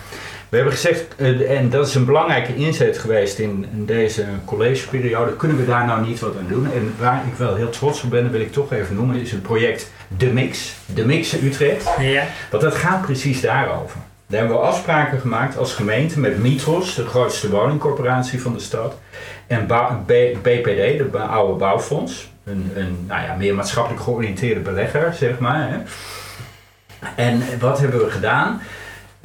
[0.49, 5.58] We hebben gezegd, eh, en dat is een belangrijke inzet geweest in, deze collegeperiode, kunnen
[5.58, 6.71] we daar nou niet wat aan doen?
[6.73, 9.32] En waar ik wel heel trots op ben, dat wil ik toch even noemen, is
[9.32, 10.75] het project De Mix.
[10.86, 11.89] De Mix Utrecht.
[11.99, 13.97] Ja, Want dat gaat precies daarover.
[14.27, 18.97] Daar hebben we afspraken gemaakt als gemeente met Mitros, de grootste woningcorporatie van de stad,
[19.47, 19.65] en
[20.05, 22.28] BPD, de oude bouwfonds,
[22.75, 25.69] een, nou ja, meer maatschappelijk georiënteerde belegger, zeg maar.
[25.69, 25.77] Hè.
[27.15, 28.62] En wat hebben we gedaan?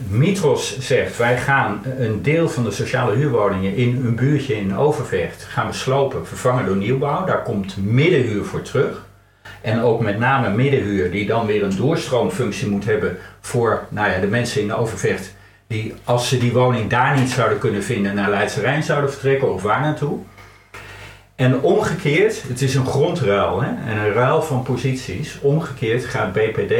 [0.08, 5.42] Mitros zegt, wij gaan een deel van de sociale huurwoningen in een buurtje in Overvecht
[5.42, 7.24] gaan slopen, vervangen door nieuwbouw.
[7.24, 9.06] Daar komt middenhuur voor terug.
[9.60, 14.18] En ook met name middenhuur, die dan weer een doorstroomfunctie moet hebben voor nou ja,
[14.18, 15.34] de mensen in Overvecht.
[15.66, 19.52] Die als ze die woning daar niet zouden kunnen vinden, naar Leidse Rijn zouden vertrekken
[19.52, 20.18] of waar naartoe.
[21.34, 25.38] En omgekeerd, het is een grondruil hè, en een ruil van posities.
[25.40, 26.72] Omgekeerd gaat BPD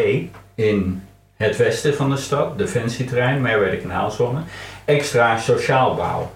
[0.54, 1.02] in
[1.36, 4.40] het westen van de stad, defensieterrein, Merwede Kanaalzone,
[4.84, 6.28] extra sociaal bouwen.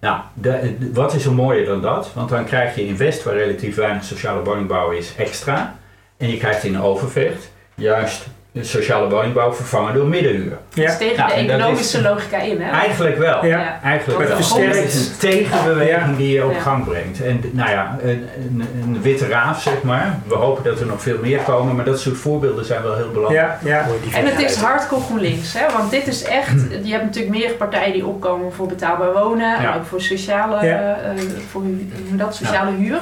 [0.00, 2.10] Nou, de- wat is er mooier dan dat?
[2.14, 5.78] Want dan krijg je in West, waar relatief weinig sociale woningbouw is, extra.
[6.16, 8.26] En je krijgt in Overvecht juist
[8.56, 10.50] de sociale woningbouw vervangen door middenhuur.
[10.74, 10.96] Dat is ja.
[10.96, 12.70] tegen Ja, de economische is- logica in, hè?
[12.70, 13.44] Eigenlijk wel.
[13.46, 13.80] Ja.
[13.82, 14.36] Eigenlijk Want wel.
[14.36, 14.76] het versterkt.
[14.76, 16.16] Het is een tegenbeweging Ja.
[16.16, 16.60] die je op Ja.
[16.60, 17.22] gang brengt.
[17.22, 20.18] En nou ja, een, een, een witte raaf zeg maar.
[20.26, 23.10] We hopen dat er nog veel meer komen, maar dat soort voorbeelden zijn wel heel
[23.10, 23.48] belangrijk.
[23.62, 24.18] Ja, ja.
[24.18, 25.72] En het is hardcore GroenLinks, hè?
[25.76, 29.72] want dit is echt, je hebt natuurlijk meer partijen die opkomen voor betaalbaar wonen, Ja.
[29.72, 30.96] en ook voor sociale, Ja.
[31.04, 31.62] eh, voor
[32.12, 32.98] dat, sociale huur.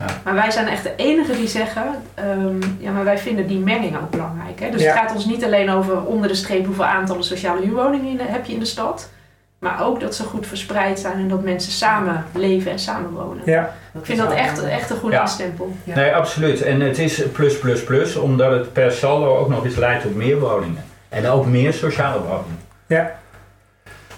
[0.00, 0.06] Ja.
[0.24, 1.84] Maar wij zijn echt de enigen die zeggen,
[2.14, 4.60] ehm, ja maar wij vinden die menging ook belangrijk.
[4.60, 4.70] Hè?
[4.70, 4.90] Dus Ja.
[4.92, 8.52] het gaat ons niet alleen over onder de streep hoeveel aantallen sociale huurwoningen heb je
[8.52, 9.10] in de stad.
[9.58, 13.42] Maar ook dat ze goed verspreid zijn en dat mensen samen leven en samen wonen.
[13.44, 13.74] ja.
[13.98, 15.26] Ik vind dat echt, echt een goede Ja.
[15.26, 15.72] stempel.
[15.84, 15.94] Ja.
[15.94, 16.62] Nee, absoluut.
[16.62, 20.14] En het is plus plus plus, omdat het per saldo ook nog eens leidt tot
[20.14, 20.84] meer woningen.
[21.08, 22.58] En ook meer sociale woningen.
[22.86, 23.10] Ja.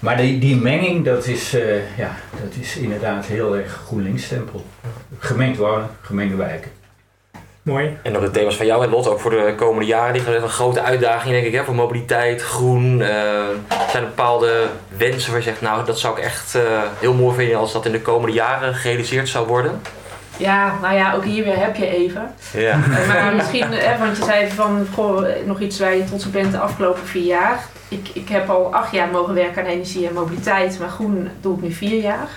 [0.03, 4.65] Maar die, die menging, dat is, eh, ja, dat is inderdaad heel erg GroenLinks stempel.
[5.19, 6.71] Gemengd wonen, gemengde wijken.
[7.61, 7.97] Mooi.
[8.03, 10.33] En ook de thema's van jou en Lot, ook voor de komende jaren, die gaan
[10.33, 13.01] een grote uitdaging denk ik, hè, voor mobiliteit, groen.
[13.01, 13.09] eh,
[13.89, 14.65] zijn er bepaalde
[14.97, 16.61] wensen waar je zegt, nou dat zou ik echt eh,
[16.99, 19.81] heel mooi vinden als dat in de komende jaren gerealiseerd zou worden?
[20.37, 22.33] Ja, nou ja, ook hier weer heb je even.
[22.53, 22.77] Ja.
[23.07, 26.51] Maar misschien, hè, want je zei van goh, nog iets waar je trots op bent
[26.51, 27.63] de afgelopen vier jaar.
[27.87, 31.55] Ik, ik heb al acht jaar mogen werken aan energie en mobiliteit, maar groen doe
[31.55, 32.29] ik nu vier jaar.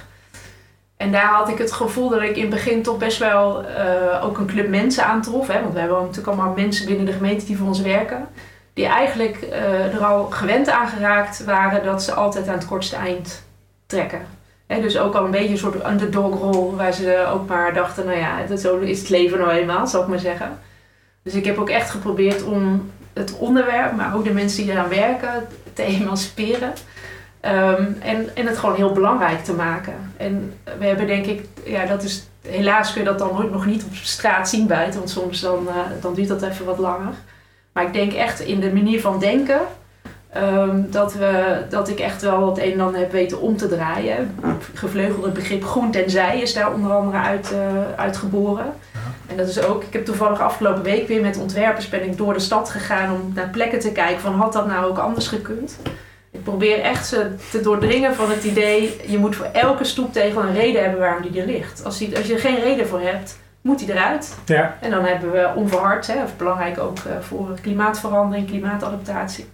[0.97, 4.25] En daar had ik het gevoel dat ik in het begin toch best wel eh,
[4.25, 5.47] ook een club mensen aantrof.
[5.47, 8.29] Hè, want we hebben natuurlijk allemaal mensen binnen de gemeente die voor ons werken.
[8.73, 12.97] Die eigenlijk eh, er al gewend aan geraakt waren dat ze altijd aan het kortste
[12.97, 13.45] eind
[13.87, 14.36] trekken.
[14.67, 18.43] Dus ook al een beetje een soort underdog-rol waar ze ook maar dachten, nou ja,
[18.49, 20.59] dat zo is het leven nou eenmaal, zal ik maar zeggen.
[21.23, 24.89] Dus ik heb ook echt geprobeerd om het onderwerp, maar ook de mensen die eraan
[24.89, 26.73] werken, te emanciperen.
[27.41, 30.13] Ehm, en, en het gewoon heel belangrijk te maken.
[30.17, 33.85] En we hebben denk ik, ja, dat is, helaas kun je dat dan nog niet
[33.85, 37.15] op straat zien buiten, want soms dan, eh, dan duurt dat even wat langer.
[37.73, 39.61] Maar ik denk echt in de manier van denken,
[40.41, 43.69] ehm, dat, we, dat ik echt wel het een en ander heb weten om te
[43.69, 44.35] draaien.
[44.41, 48.73] Het gevleugelde begrip groen tenzij is daar onder andere uit, eh, uitgeboren.
[49.27, 52.33] En dat is ook, ik heb toevallig afgelopen week weer met ontwerpers ben ik door
[52.33, 55.79] de stad gegaan om naar plekken te kijken van had dat nou ook anders gekund.
[56.31, 60.55] Ik probeer echt ze te doordringen van het idee, je moet voor elke stoeptegel een
[60.55, 61.85] reden hebben waarom die er ligt.
[61.85, 64.37] Als, die, als je er geen reden voor hebt, moet die eruit.
[64.45, 64.77] Ja.
[64.81, 69.47] En dan hebben we onverhard, hè, of belangrijk ook eh, voor klimaatverandering, klimaatadaptatie.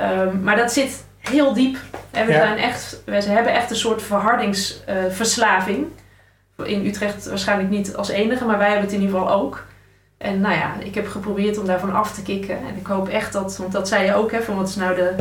[0.00, 1.76] Ehm, maar dat zit heel diep.
[2.10, 2.38] En we, Ja.
[2.46, 5.86] zijn echt, we hebben echt een soort verhardingsverslaving.
[6.64, 9.64] in Utrecht waarschijnlijk niet als enige, maar wij hebben het in ieder geval ook.
[10.18, 12.56] En nou ja, ik heb geprobeerd om daarvan af te kicken.
[12.58, 14.94] En ik hoop echt dat, want dat zei je ook, hè, van wat is nou
[14.94, 15.14] de,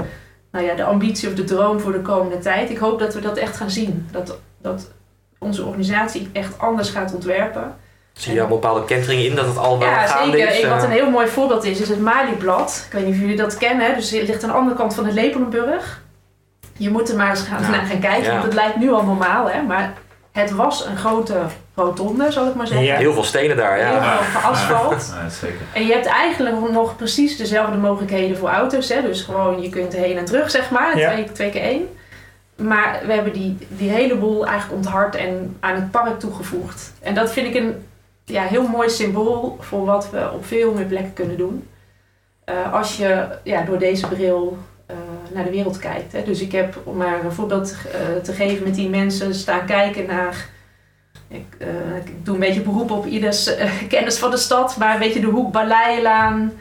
[0.52, 2.70] nou ja, de ambitie of de droom voor de komende tijd.
[2.70, 4.08] Ik hoop dat we dat echt gaan zien.
[4.12, 4.92] Dat, dat
[5.38, 7.76] onze organisatie echt anders gaat ontwerpen.
[8.20, 10.54] Zie je een bepaalde kentering in dat het al wel Ja, gaande zeker.
[10.54, 10.60] is?
[10.60, 10.84] Ik, wat eh?
[10.84, 12.84] een heel mooi voorbeeld is, is het Maliblad.
[12.88, 13.96] Ik weet niet of jullie dat kennen.
[13.96, 16.02] Dus het ligt aan de andere kant van het Lepelenburg.
[16.78, 17.70] Je moet er maar eens gaan, Ja.
[17.76, 18.32] naar gaan kijken, Ja.
[18.32, 19.62] want het lijkt nu al normaal, hè?
[19.62, 19.94] maar
[20.32, 21.36] het was een grote
[21.76, 22.86] rotonde, zal ik maar zeggen.
[22.86, 22.96] Ja.
[22.96, 24.18] Heel veel stenen daar, Heel ja.
[24.24, 25.14] veel geasfalt.
[25.24, 25.58] Ja, zeker.
[25.74, 28.90] En je hebt eigenlijk nog precies dezelfde mogelijkheden voor auto's.
[28.90, 29.02] Hè?
[29.02, 30.98] Dus gewoon, je kunt heen en terug, zeg maar.
[30.98, 31.12] Ja.
[31.12, 31.88] Twee, twee keer één.
[32.56, 36.92] Maar we hebben die, die hele boel eigenlijk onthard en aan het park toegevoegd.
[37.02, 37.84] En dat vind ik een
[38.30, 41.68] ja, heel mooi symbool voor wat we op veel meer plekken kunnen doen.
[42.44, 44.96] Eh, als je ja, door deze bril eh,
[45.34, 46.12] naar de wereld kijkt.
[46.12, 46.24] Hè.
[46.24, 50.06] Dus ik heb, om maar een voorbeeld eh, te geven, met die mensen staan kijken
[50.06, 50.48] naar...
[51.28, 51.68] Ik, eh,
[52.06, 55.20] ik doe een beetje beroep op ieders eh, kennis van de stad, maar weet je,
[55.20, 56.54] de hoek Baleilaan,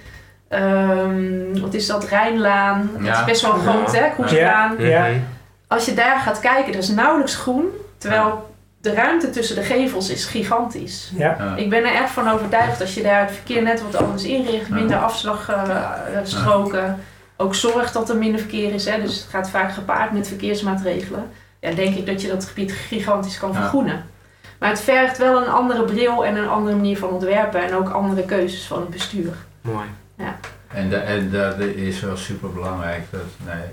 [0.48, 3.18] ehm, wat is dat, Rijnlaan, dat Ja.
[3.20, 3.62] is best wel Ja.
[3.62, 4.74] groot hè, Kroeselaan.
[4.78, 5.06] Ja.
[5.08, 5.18] Mhm.
[5.66, 7.64] Als je daar gaat kijken, dat is nauwelijks groen,
[7.98, 8.47] terwijl
[8.80, 11.12] de ruimte tussen de gevels is gigantisch.
[11.16, 11.36] Ja.
[11.38, 11.56] Ja.
[11.56, 14.68] Ik ben er echt van overtuigd als je daar het verkeer net wat anders inricht,
[14.68, 16.98] minder afslagstroken,
[17.36, 18.84] ook zorgt dat er minder verkeer is.
[18.84, 21.30] Hè, dus het gaat vaak gepaard met verkeersmaatregelen.
[21.60, 23.60] Ja, denk ik dat je dat gebied gigantisch kan Ja.
[23.60, 24.04] vergroenen.
[24.58, 27.88] Maar het vergt wel een andere bril en een andere manier van ontwerpen en ook
[27.88, 29.32] andere keuzes van het bestuur.
[29.60, 29.86] Mooi.
[30.68, 33.02] En, da- en dat is wel super belangrijk.
[33.10, 33.64] Dat, nee,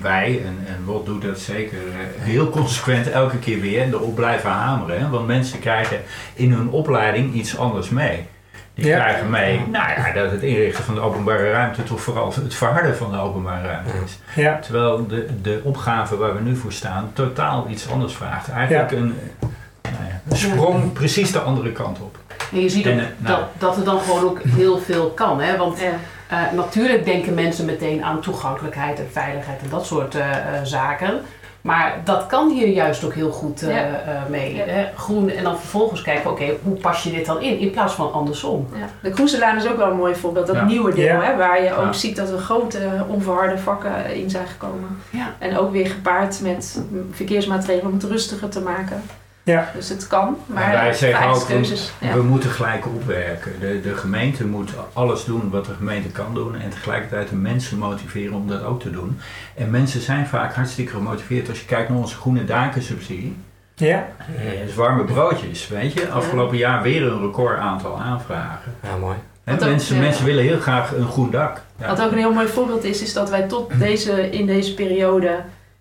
[0.00, 5.00] wij, en, en doet dat zeker eh, heel consequent elke keer weer, erop blijven hameren.
[5.00, 5.08] Hè?
[5.08, 6.00] Want mensen krijgen
[6.34, 8.26] in hun opleiding iets anders mee.
[8.74, 8.98] Die Ja.
[8.98, 12.96] krijgen mee nou ja, dat het inrichten van de openbare ruimte toch vooral het verharden
[12.96, 14.18] van de openbare ruimte is.
[14.34, 14.58] Ja.
[14.58, 18.48] Terwijl de, de opgave waar we nu voor staan totaal iets anders vraagt.
[18.50, 19.14] Eigenlijk een,
[19.82, 22.16] nou ja, een sprong precies de andere kant op.
[22.52, 23.38] En je ziet ook En, eh, nou.
[23.38, 25.40] dat, dat er dan gewoon ook heel veel kan.
[25.40, 25.56] Hè?
[25.56, 25.78] Want
[26.30, 31.20] Eh, natuurlijk denken mensen meteen aan toegankelijkheid en veiligheid en dat soort eh, eh, zaken.
[31.60, 33.82] Maar dat kan hier juist ook heel goed eh, Ja.
[33.82, 34.54] eh, mee.
[34.54, 34.64] Ja.
[34.66, 34.86] Hè?
[34.96, 37.58] Groen en dan vervolgens kijken, oké, hoe pas je dit dan in?
[37.58, 38.68] In plaats van andersom.
[38.74, 38.86] Ja.
[39.02, 40.64] De Kroeselaan is ook wel een mooi voorbeeld, dat Ja.
[40.64, 41.22] nieuwe deel, Ja.
[41.22, 42.78] hè, waar je ook ziet dat er grote
[43.08, 44.98] onverharde vakken in zijn gekomen.
[45.10, 45.34] Ja.
[45.38, 49.02] En ook weer gepaard met verkeersmaatregelen om het rustiger te maken.
[49.42, 49.70] Ja.
[49.74, 51.92] Dus het kan, maar wij zeggen ook, keuzes.
[52.00, 52.14] Ja.
[52.14, 53.52] We moeten gelijk opwerken.
[53.60, 57.78] De, de gemeente moet alles doen wat de gemeente kan doen en tegelijkertijd de mensen
[57.78, 59.20] motiveren om dat ook te doen.
[59.54, 61.48] En mensen zijn vaak hartstikke gemotiveerd.
[61.48, 63.36] Als je kijkt naar onze groene dakensubsidie,
[63.74, 64.06] Ja.
[64.66, 66.08] is warme broodjes, weet je.
[66.08, 68.74] Afgelopen jaar weer een record aantal aanvragen.
[68.82, 69.16] Ja, mooi.
[69.46, 70.02] Ook, mensen, ja.
[70.02, 71.62] mensen willen heel graag een groen dak.
[71.78, 71.86] Ja.
[71.88, 75.40] Wat ook een heel mooi voorbeeld is, is dat wij tot deze, in deze periode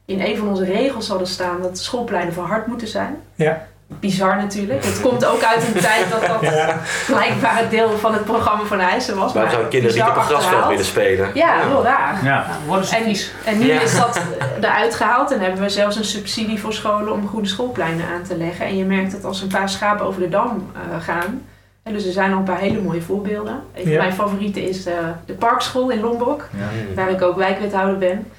[0.10, 3.16] in een van onze regels hadden staan dat schoolpleinen verhard moeten zijn.
[3.36, 3.68] Ja.
[4.00, 4.86] Bizar natuurlijk.
[4.86, 6.78] Het komt ook uit een tijd dat dat Ja.
[7.08, 9.34] blijkbaar het deel van het programma van Eisen was.
[9.34, 11.32] Waarom maar zouden kinderen niet bizar op een grasveld willen spelen?
[11.34, 12.20] Ja, heel raar.
[12.24, 12.46] Ja.
[12.92, 13.82] En, en nu Ja.
[13.82, 14.22] is dat
[14.62, 18.38] eruit gehaald en hebben we zelfs een subsidie voor scholen om groene schoolpleinen aan te
[18.38, 18.66] leggen.
[18.66, 21.42] En je merkt dat als een paar schapen over de dam eh, gaan.
[21.84, 23.54] En dus er zijn al een paar hele mooie voorbeelden.
[23.74, 23.98] Een van Ja.
[23.98, 26.66] mijn favorieten is de, de parkschool in Lombok, Ja.
[26.96, 28.32] waar ik ook wijkwethouder ben.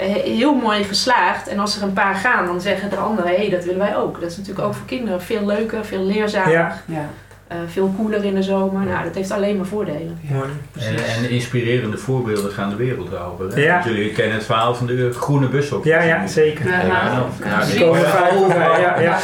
[0.00, 1.48] Eh, heel mooi geslaagd.
[1.48, 3.96] En als er een paar gaan, dan zeggen de anderen, hé, hey, dat willen wij
[3.96, 4.20] ook.
[4.20, 6.82] Dat is natuurlijk ook voor kinderen veel leuker, veel leerzamer, Ja.
[6.84, 7.08] Ja,
[7.46, 8.86] eh, veel cooler in de zomer.
[8.86, 10.18] Nou, dat heeft alleen maar voordelen.
[10.22, 10.48] Mooi.
[10.78, 10.94] En,
[11.24, 13.48] en inspirerende voorbeelden gaan de wereld over.
[13.54, 13.60] Hè?
[13.60, 13.82] Ja.
[13.84, 15.84] Jullie kennen het verhaal van de groene bushok.
[15.84, 16.66] Ja, ja, zeker.
[16.68, 17.04] Ja, Ja, nou,
[17.40, 19.18] nou, nou, die komen ja, ja, ja.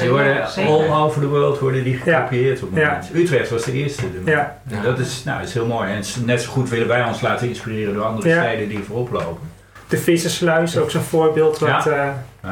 [0.00, 2.16] Die worden all over the world worden die Ja.
[2.16, 3.10] gekopieerd op moment.
[3.14, 4.02] Utrecht was de eerste.
[4.24, 4.58] Ja.
[4.70, 5.90] En dat is, nou, is heel mooi.
[5.92, 8.42] En net zo goed willen wij ons laten inspireren door andere Ja.
[8.42, 9.53] steden die voorop lopen.
[9.94, 11.58] De Vissersluis, ook zo'n voorbeeld.
[11.58, 12.14] Wat, Ja.
[12.42, 12.50] eh,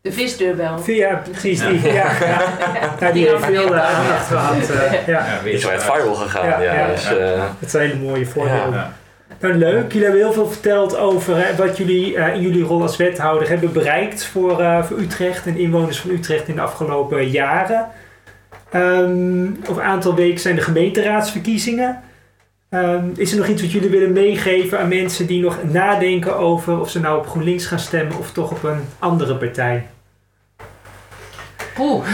[0.00, 0.82] De visdeurbel.
[0.86, 1.60] ja, precies.
[1.60, 1.92] Die, ja.
[2.20, 2.40] Ja,
[3.00, 4.70] ja, die Die heeft veel eh, aandacht gehad.
[4.70, 5.24] eh, ja.
[5.44, 6.48] Die is wel echt viral gegaan.
[6.48, 6.86] Ja, Ja, ja.
[6.86, 8.72] Dus, eh, Het zijn hele mooie voorbeelden.
[8.72, 8.92] Ja.
[9.40, 9.92] Nou, leuk.
[9.92, 13.48] Jullie hebben heel veel verteld over hè, wat jullie eh, in jullie rol als wethouder
[13.48, 17.86] hebben bereikt voor, eh, voor Utrecht en inwoners van Utrecht in de afgelopen jaren.
[18.70, 22.00] Ehm, over een aantal weken zijn de gemeenteraadsverkiezingen.
[22.70, 26.80] Ehm, is er nog iets wat jullie willen meegeven aan mensen die nog nadenken over
[26.80, 29.86] of ze nou op GroenLinks gaan stemmen of toch op een andere partij?
[31.74, 32.06] Poeh.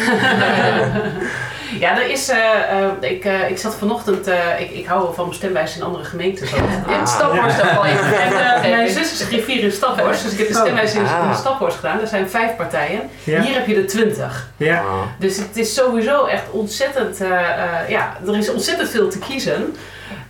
[1.81, 2.29] ja, er is.
[2.29, 2.39] eh,
[2.83, 4.27] eh, ik, eh, ik zat vanochtend.
[4.27, 6.47] eh, ik, ik hou wel van mijn stemwijze in andere gemeenten.
[6.49, 6.57] Zo.
[6.57, 8.21] Ja, het Staphorst ook al even.
[8.23, 8.33] En
[8.63, 11.29] eh, mijn zus is griffier in Staphorst, dus ik heb de stemwijze in, Ah.
[11.31, 12.01] in Staphorst gedaan.
[12.01, 13.01] Er zijn vijf partijen.
[13.25, 14.51] Ja, Hier heb je er twintig.
[14.57, 15.03] ja, ah.
[15.19, 17.21] Dus het is sowieso echt ontzettend.
[17.21, 19.77] eh, eh, ja, er is ontzettend veel te kiezen.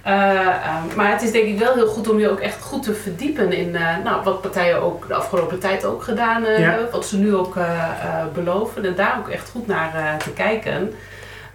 [0.03, 2.83] Eh, eh, maar het is denk ik wel heel goed om je ook echt goed
[2.83, 6.69] te verdiepen in eh, nou, wat partijen ook de afgelopen tijd ook gedaan eh, Ja.
[6.71, 10.15] hebben, wat ze nu ook eh, eh, beloven en daar ook echt goed naar eh,
[10.17, 10.93] te kijken.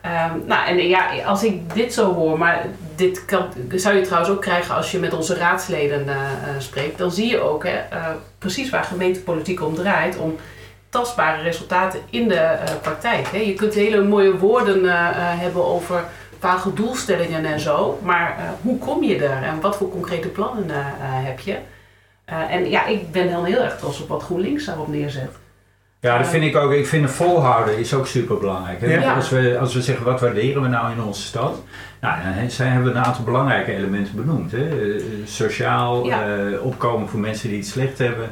[0.02, 2.62] Ehm, nou, en ja, als ik dit zo hoor, maar
[2.96, 6.22] dit kan, zou je trouwens ook krijgen als je met onze raadsleden eh, eh,
[6.58, 8.06] spreekt, dan zie je ook hè, eh,
[8.40, 10.36] precies waar gemeentepolitiek om draait, om
[10.90, 13.28] tastbare resultaten in de eh, praktijk.
[13.32, 13.38] Hè.
[13.38, 16.04] Je kunt hele mooie woorden eh, eh, hebben over
[16.40, 20.70] vage doelstellingen en zo, maar eh, hoe kom je er en wat voor concrete plannen
[20.70, 21.58] eh, eh, heb je?
[22.26, 25.32] Eh, en ja, ik ben dan heel erg trots op wat GroenLinks daarop neerzet.
[26.00, 26.72] Ja, dat vind ik ook.
[26.72, 28.82] Ik vind volhouden is ook super belangrijk.
[28.82, 29.14] Ja.
[29.14, 31.62] Als, we, als we zeggen wat waarderen we nou in onze stad,
[32.02, 34.52] nou, dan zijn, hebben we een aantal belangrijke elementen benoemd.
[34.52, 34.68] Hè.
[35.26, 36.28] Sociaal, Ja.
[36.28, 38.30] eh, opkomen voor mensen die het slecht hebben,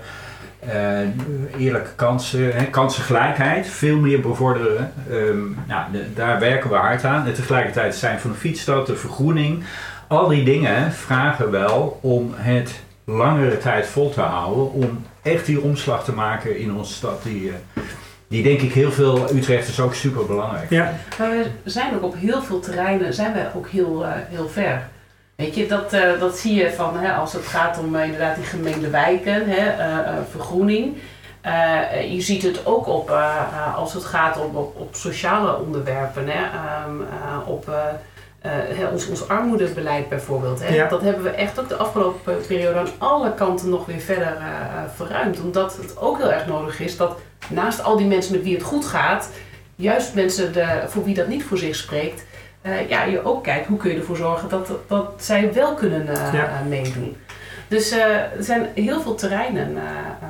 [1.58, 4.92] eerlijke kansen, hè, kansengelijkheid, veel meer bevorderen.
[5.10, 5.38] Ehm,
[5.68, 7.26] nou, de- daar werken we hard aan.
[7.26, 9.64] En tegelijkertijd zijn van de fietsstad, de vergroening.
[10.08, 14.72] Al die dingen vragen wel om het langere tijd vol te houden.
[14.72, 17.24] Om echt die omslag te maken in onze stad.
[17.24, 17.84] Die, eh,
[18.28, 20.70] die denk ik heel veel Utrechters ook super belangrijk.
[20.70, 21.30] Ja, Maar
[21.64, 24.88] we zijn ook op heel veel terreinen zijn we ook heel, eh, heel ver.
[25.36, 28.36] Weet je, dat, eh, dat zie je van hè, als het gaat om eh, inderdaad
[28.36, 30.98] die gemeente wijken, hè, eh, vergroening.
[32.10, 33.12] Je ziet het ook op,
[33.76, 37.70] als het gaat om op, op sociale onderwerpen, hè, ehm, eh, op
[38.42, 40.64] hè, ons, ons armoedebeleid bijvoorbeeld.
[40.64, 40.76] Hè.
[40.76, 40.88] Ja.
[40.88, 44.38] Dat hebben we echt ook de afgelopen periode aan alle kanten nog weer verder
[44.96, 45.42] verruimd.
[45.42, 47.18] Omdat het ook heel erg nodig is dat
[47.50, 49.30] naast al die mensen met wie het goed gaat,
[49.76, 52.26] juist mensen de, voor wie dat niet voor zich spreekt,
[52.66, 56.08] eh, ja, je ook kijkt hoe kun je ervoor zorgen dat, dat zij wel kunnen
[56.08, 56.44] eh, Ja.
[56.44, 57.18] eh, meedoen.
[57.68, 59.78] Dus eh, er zijn heel veel terreinen,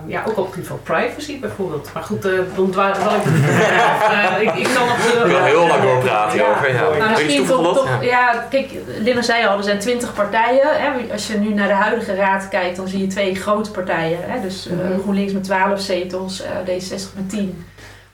[0.06, 1.90] ja, ook op het gebied van privacy bijvoorbeeld.
[1.94, 4.98] Maar goed, eh dan dwaal ik uh, ik, ik kan nog...
[4.98, 6.30] Ik wil heel lang Ja.
[6.32, 6.74] hierover.
[6.74, 6.84] Ja.
[6.84, 6.98] mooi.
[7.00, 8.70] Nou, misschien toch, toch ja, kijk,
[9.00, 10.62] Linda zei al, er zijn twintig partijen.
[10.64, 11.12] Hè.
[11.12, 14.20] Als je nu naar de huidige raad kijkt, dan zie je twee grote partijen.
[14.22, 14.42] Hè.
[14.42, 15.00] Dus eh, Mhm.
[15.00, 17.66] GroenLinks met 12 zetels, eh, D66 met 10.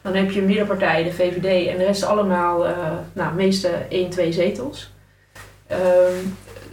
[0.01, 2.73] Dan heb je een middenpartij, de VVD, en de rest allemaal, eh
[3.13, 4.91] nou, meeste 1, 2 zetels.
[5.67, 6.15] Ehm,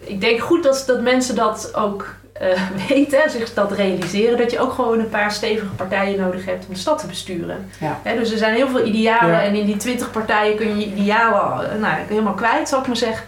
[0.00, 4.58] ik denk goed dat, dat mensen dat ook eh, weten, zich dat realiseren, dat je
[4.60, 7.70] ook gewoon een paar stevige partijen nodig hebt om de stad te besturen.
[7.80, 8.00] Ja.
[8.02, 9.42] Hè, dus er zijn heel veel idealen Ja.
[9.42, 12.96] en in die 20 partijen kun je idealen eh, nou, helemaal kwijt, zal ik maar
[12.96, 13.26] zeggen.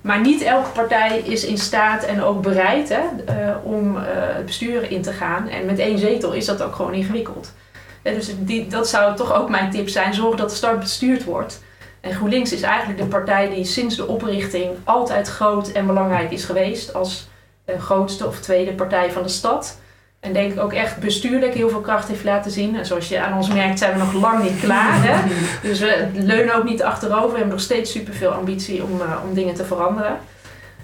[0.00, 3.00] Maar niet elke partij is in staat en ook bereid hè,
[3.62, 5.48] om het bestuur in te gaan.
[5.48, 7.52] En met één zetel is dat ook gewoon ingewikkeld.
[8.14, 11.62] Dus die, dat zou toch ook mijn tip zijn: zorg dat de stad bestuurd wordt.
[12.00, 16.44] En GroenLinks is eigenlijk de partij die sinds de oprichting altijd groot en belangrijk is
[16.44, 17.28] geweest als
[17.64, 19.78] eh, grootste of tweede partij van de stad.
[20.20, 22.76] En denk ik ook echt bestuurlijk heel veel kracht heeft laten zien.
[22.76, 25.04] En zoals je aan ons merkt zijn we nog lang niet klaar.
[25.04, 25.16] Hè?
[25.68, 27.30] Dus we leunen ook niet achterover.
[27.30, 30.18] We hebben nog steeds superveel ambitie om, eh, om dingen te veranderen.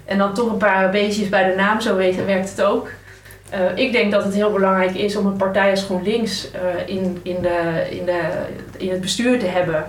[0.05, 2.89] En dan toch een paar beetjes bij de naam, zo weet- werkt het ook.
[3.49, 7.19] Eh, ik denk dat het heel belangrijk is om een partij als GroenLinks eh, in,
[7.23, 8.31] in, de, in, de,
[8.77, 9.85] in het bestuur te hebben.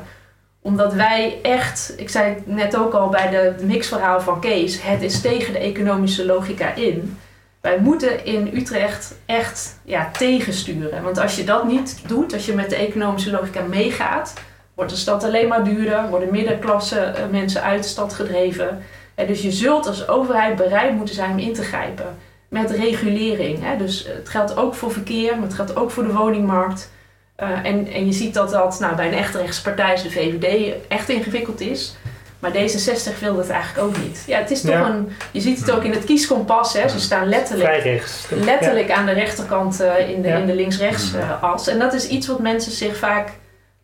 [0.60, 5.02] Omdat wij echt, ik zei het net ook al bij de mixverhaal van Kees, het
[5.02, 7.18] is tegen de economische logica in.
[7.60, 11.02] Wij moeten in Utrecht echt ja, tegensturen.
[11.02, 14.32] Want als je dat niet doet, als je met de economische logica meegaat,
[14.74, 18.82] wordt de stad alleen maar duurder, worden middenklasse eh, mensen uit de stad gedreven.
[19.14, 22.16] En dus je zult als overheid bereid moeten zijn om in te grijpen
[22.60, 23.58] met regulering.
[23.62, 23.76] Hè?
[23.76, 26.90] Dus het geldt ook voor verkeer, maar het geldt ook voor de woningmarkt.
[27.36, 30.10] Eh, en, en je ziet dat dat nou, bij een echte rechtse partij, als de
[30.10, 31.96] VVD, echt ingewikkeld is.
[32.38, 34.24] Maar D66 wil dat eigenlijk ook niet.
[34.26, 34.88] Ja, het is toch Ja.
[34.88, 35.08] een.
[35.30, 36.72] Je ziet het ook in het kieskompas.
[36.72, 36.88] Hè?
[36.88, 40.36] Ze staan letterlijk letterlijk aan de rechterkant eh, in de, Ja.
[40.36, 41.68] in de links-rechts eh, as.
[41.68, 43.28] En dat is iets wat mensen zich vaak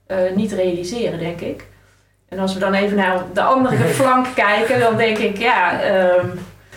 [0.07, 1.65] eh, niet realiseren, denk ik.
[2.29, 6.27] En als we dan even naar de andere flank kijken, dan denk ik, ja, ehm,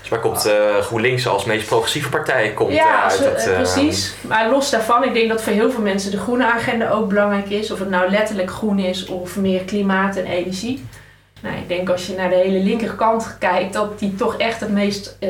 [0.06, 3.12] Dus waar komt eh, GroenLinks als meest progressieve partij komt, eh, ja uit?
[3.14, 4.14] zo- dat, eh, eh, precies.
[4.22, 7.50] Maar los daarvan, ik denk dat voor heel veel mensen de groene agenda ook belangrijk
[7.50, 7.72] is.
[7.72, 10.86] Of het nou letterlijk groen is of meer klimaat en energie.
[11.42, 14.70] Nou, ik denk als je naar de hele linkerkant kijkt, dat die toch echt het
[14.72, 15.30] meest eh,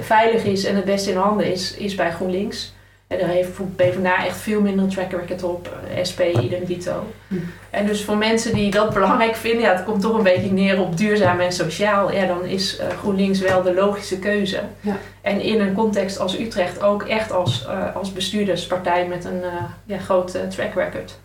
[0.00, 2.72] veilig is en het best in handen is, is bij GroenLinks.
[3.10, 5.68] En daar heeft PvdA echt veel minder track record op,
[6.08, 7.06] SP, idem dito.
[7.28, 7.34] Hm.
[7.70, 10.80] En dus voor mensen die dat belangrijk vinden, ja, het komt toch een beetje neer
[10.80, 14.60] op duurzaam en sociaal, ja, dan is eh, GroenLinks wel de logische keuze.
[14.80, 14.96] Ja.
[15.20, 19.64] En in een context als Utrecht ook echt als, eh, als bestuurderspartij met een eh,
[19.84, 21.18] ja, groot track record.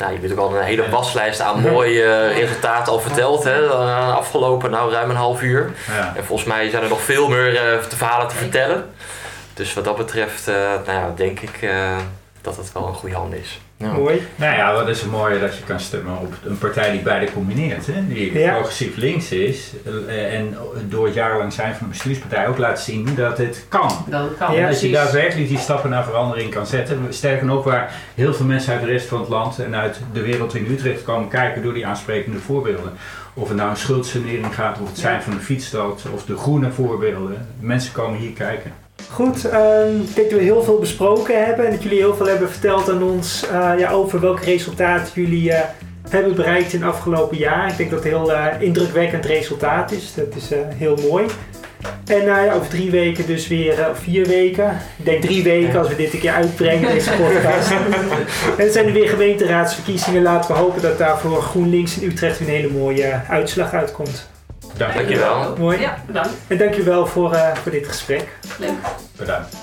[0.00, 3.44] Nou, je hebt ook al een hele waslijst aan mooie resultaten al verteld.
[3.44, 3.72] Hè, de
[4.14, 5.70] afgelopen nou, ruim een half uur.
[5.88, 6.12] Ja.
[6.16, 8.84] En volgens mij zijn er nog veel meer eh, te verhalen te vertellen.
[9.60, 11.96] Dus wat dat betreft, eh, nou ja, denk ik eh,
[12.40, 13.60] dat het wel een goede hand is.
[13.76, 13.92] Ja.
[13.92, 14.22] Mooi.
[14.36, 17.32] Nou ja, wat is het mooie dat je kan stemmen op een partij die beide
[17.32, 17.86] combineert.
[17.86, 18.06] Hè?
[18.06, 18.52] Die Ja.
[18.52, 19.72] progressief links is
[20.08, 20.56] eh, en
[20.88, 23.90] door het jarenlang zijn van een bestuurspartij ook laat zien dat het kan.
[24.06, 27.06] Dat kan, Ja, En dat je daadwerkelijk die stappen naar verandering kan zetten.
[27.10, 30.22] Sterker nog, waar heel veel mensen uit de rest van het land en uit de
[30.22, 32.92] wereld in Utrecht komen kijken door die aansprekende voorbeelden.
[33.34, 36.70] Of het nou een schuldsanering gaat, of het zijn van de fietsstad, of de groene
[36.70, 37.46] voorbeelden.
[37.60, 38.72] Mensen komen hier kijken.
[39.08, 42.26] Goed, ehm, ik denk dat we heel veel besproken hebben en dat jullie heel veel
[42.26, 45.68] hebben verteld aan ons eh, ja, over welke resultaat jullie eh,
[46.08, 47.70] hebben bereikt in het afgelopen jaar.
[47.70, 50.14] Ik denk dat het een heel eh, indrukwekkend resultaat is.
[50.14, 51.26] Dat is heel mooi.
[52.06, 54.78] En over drie weken dus weer, of vier weken.
[54.98, 57.70] Ik denk drie weken als we dit een keer uitbrengen, deze podcast.
[58.62, 60.22] en zijn er weer gemeenteraadsverkiezingen.
[60.22, 64.28] Laten we hopen dat daar voor GroenLinks in Utrecht een hele mooie uitslag uitkomt.
[64.80, 65.56] Ja, dankjewel.
[65.58, 65.80] Mooi.
[65.80, 66.30] Ja, bedankt.
[66.46, 68.28] En dank je wel voor, eh, voor dit gesprek.
[68.58, 68.70] Leuk.
[69.16, 69.56] Bedankt.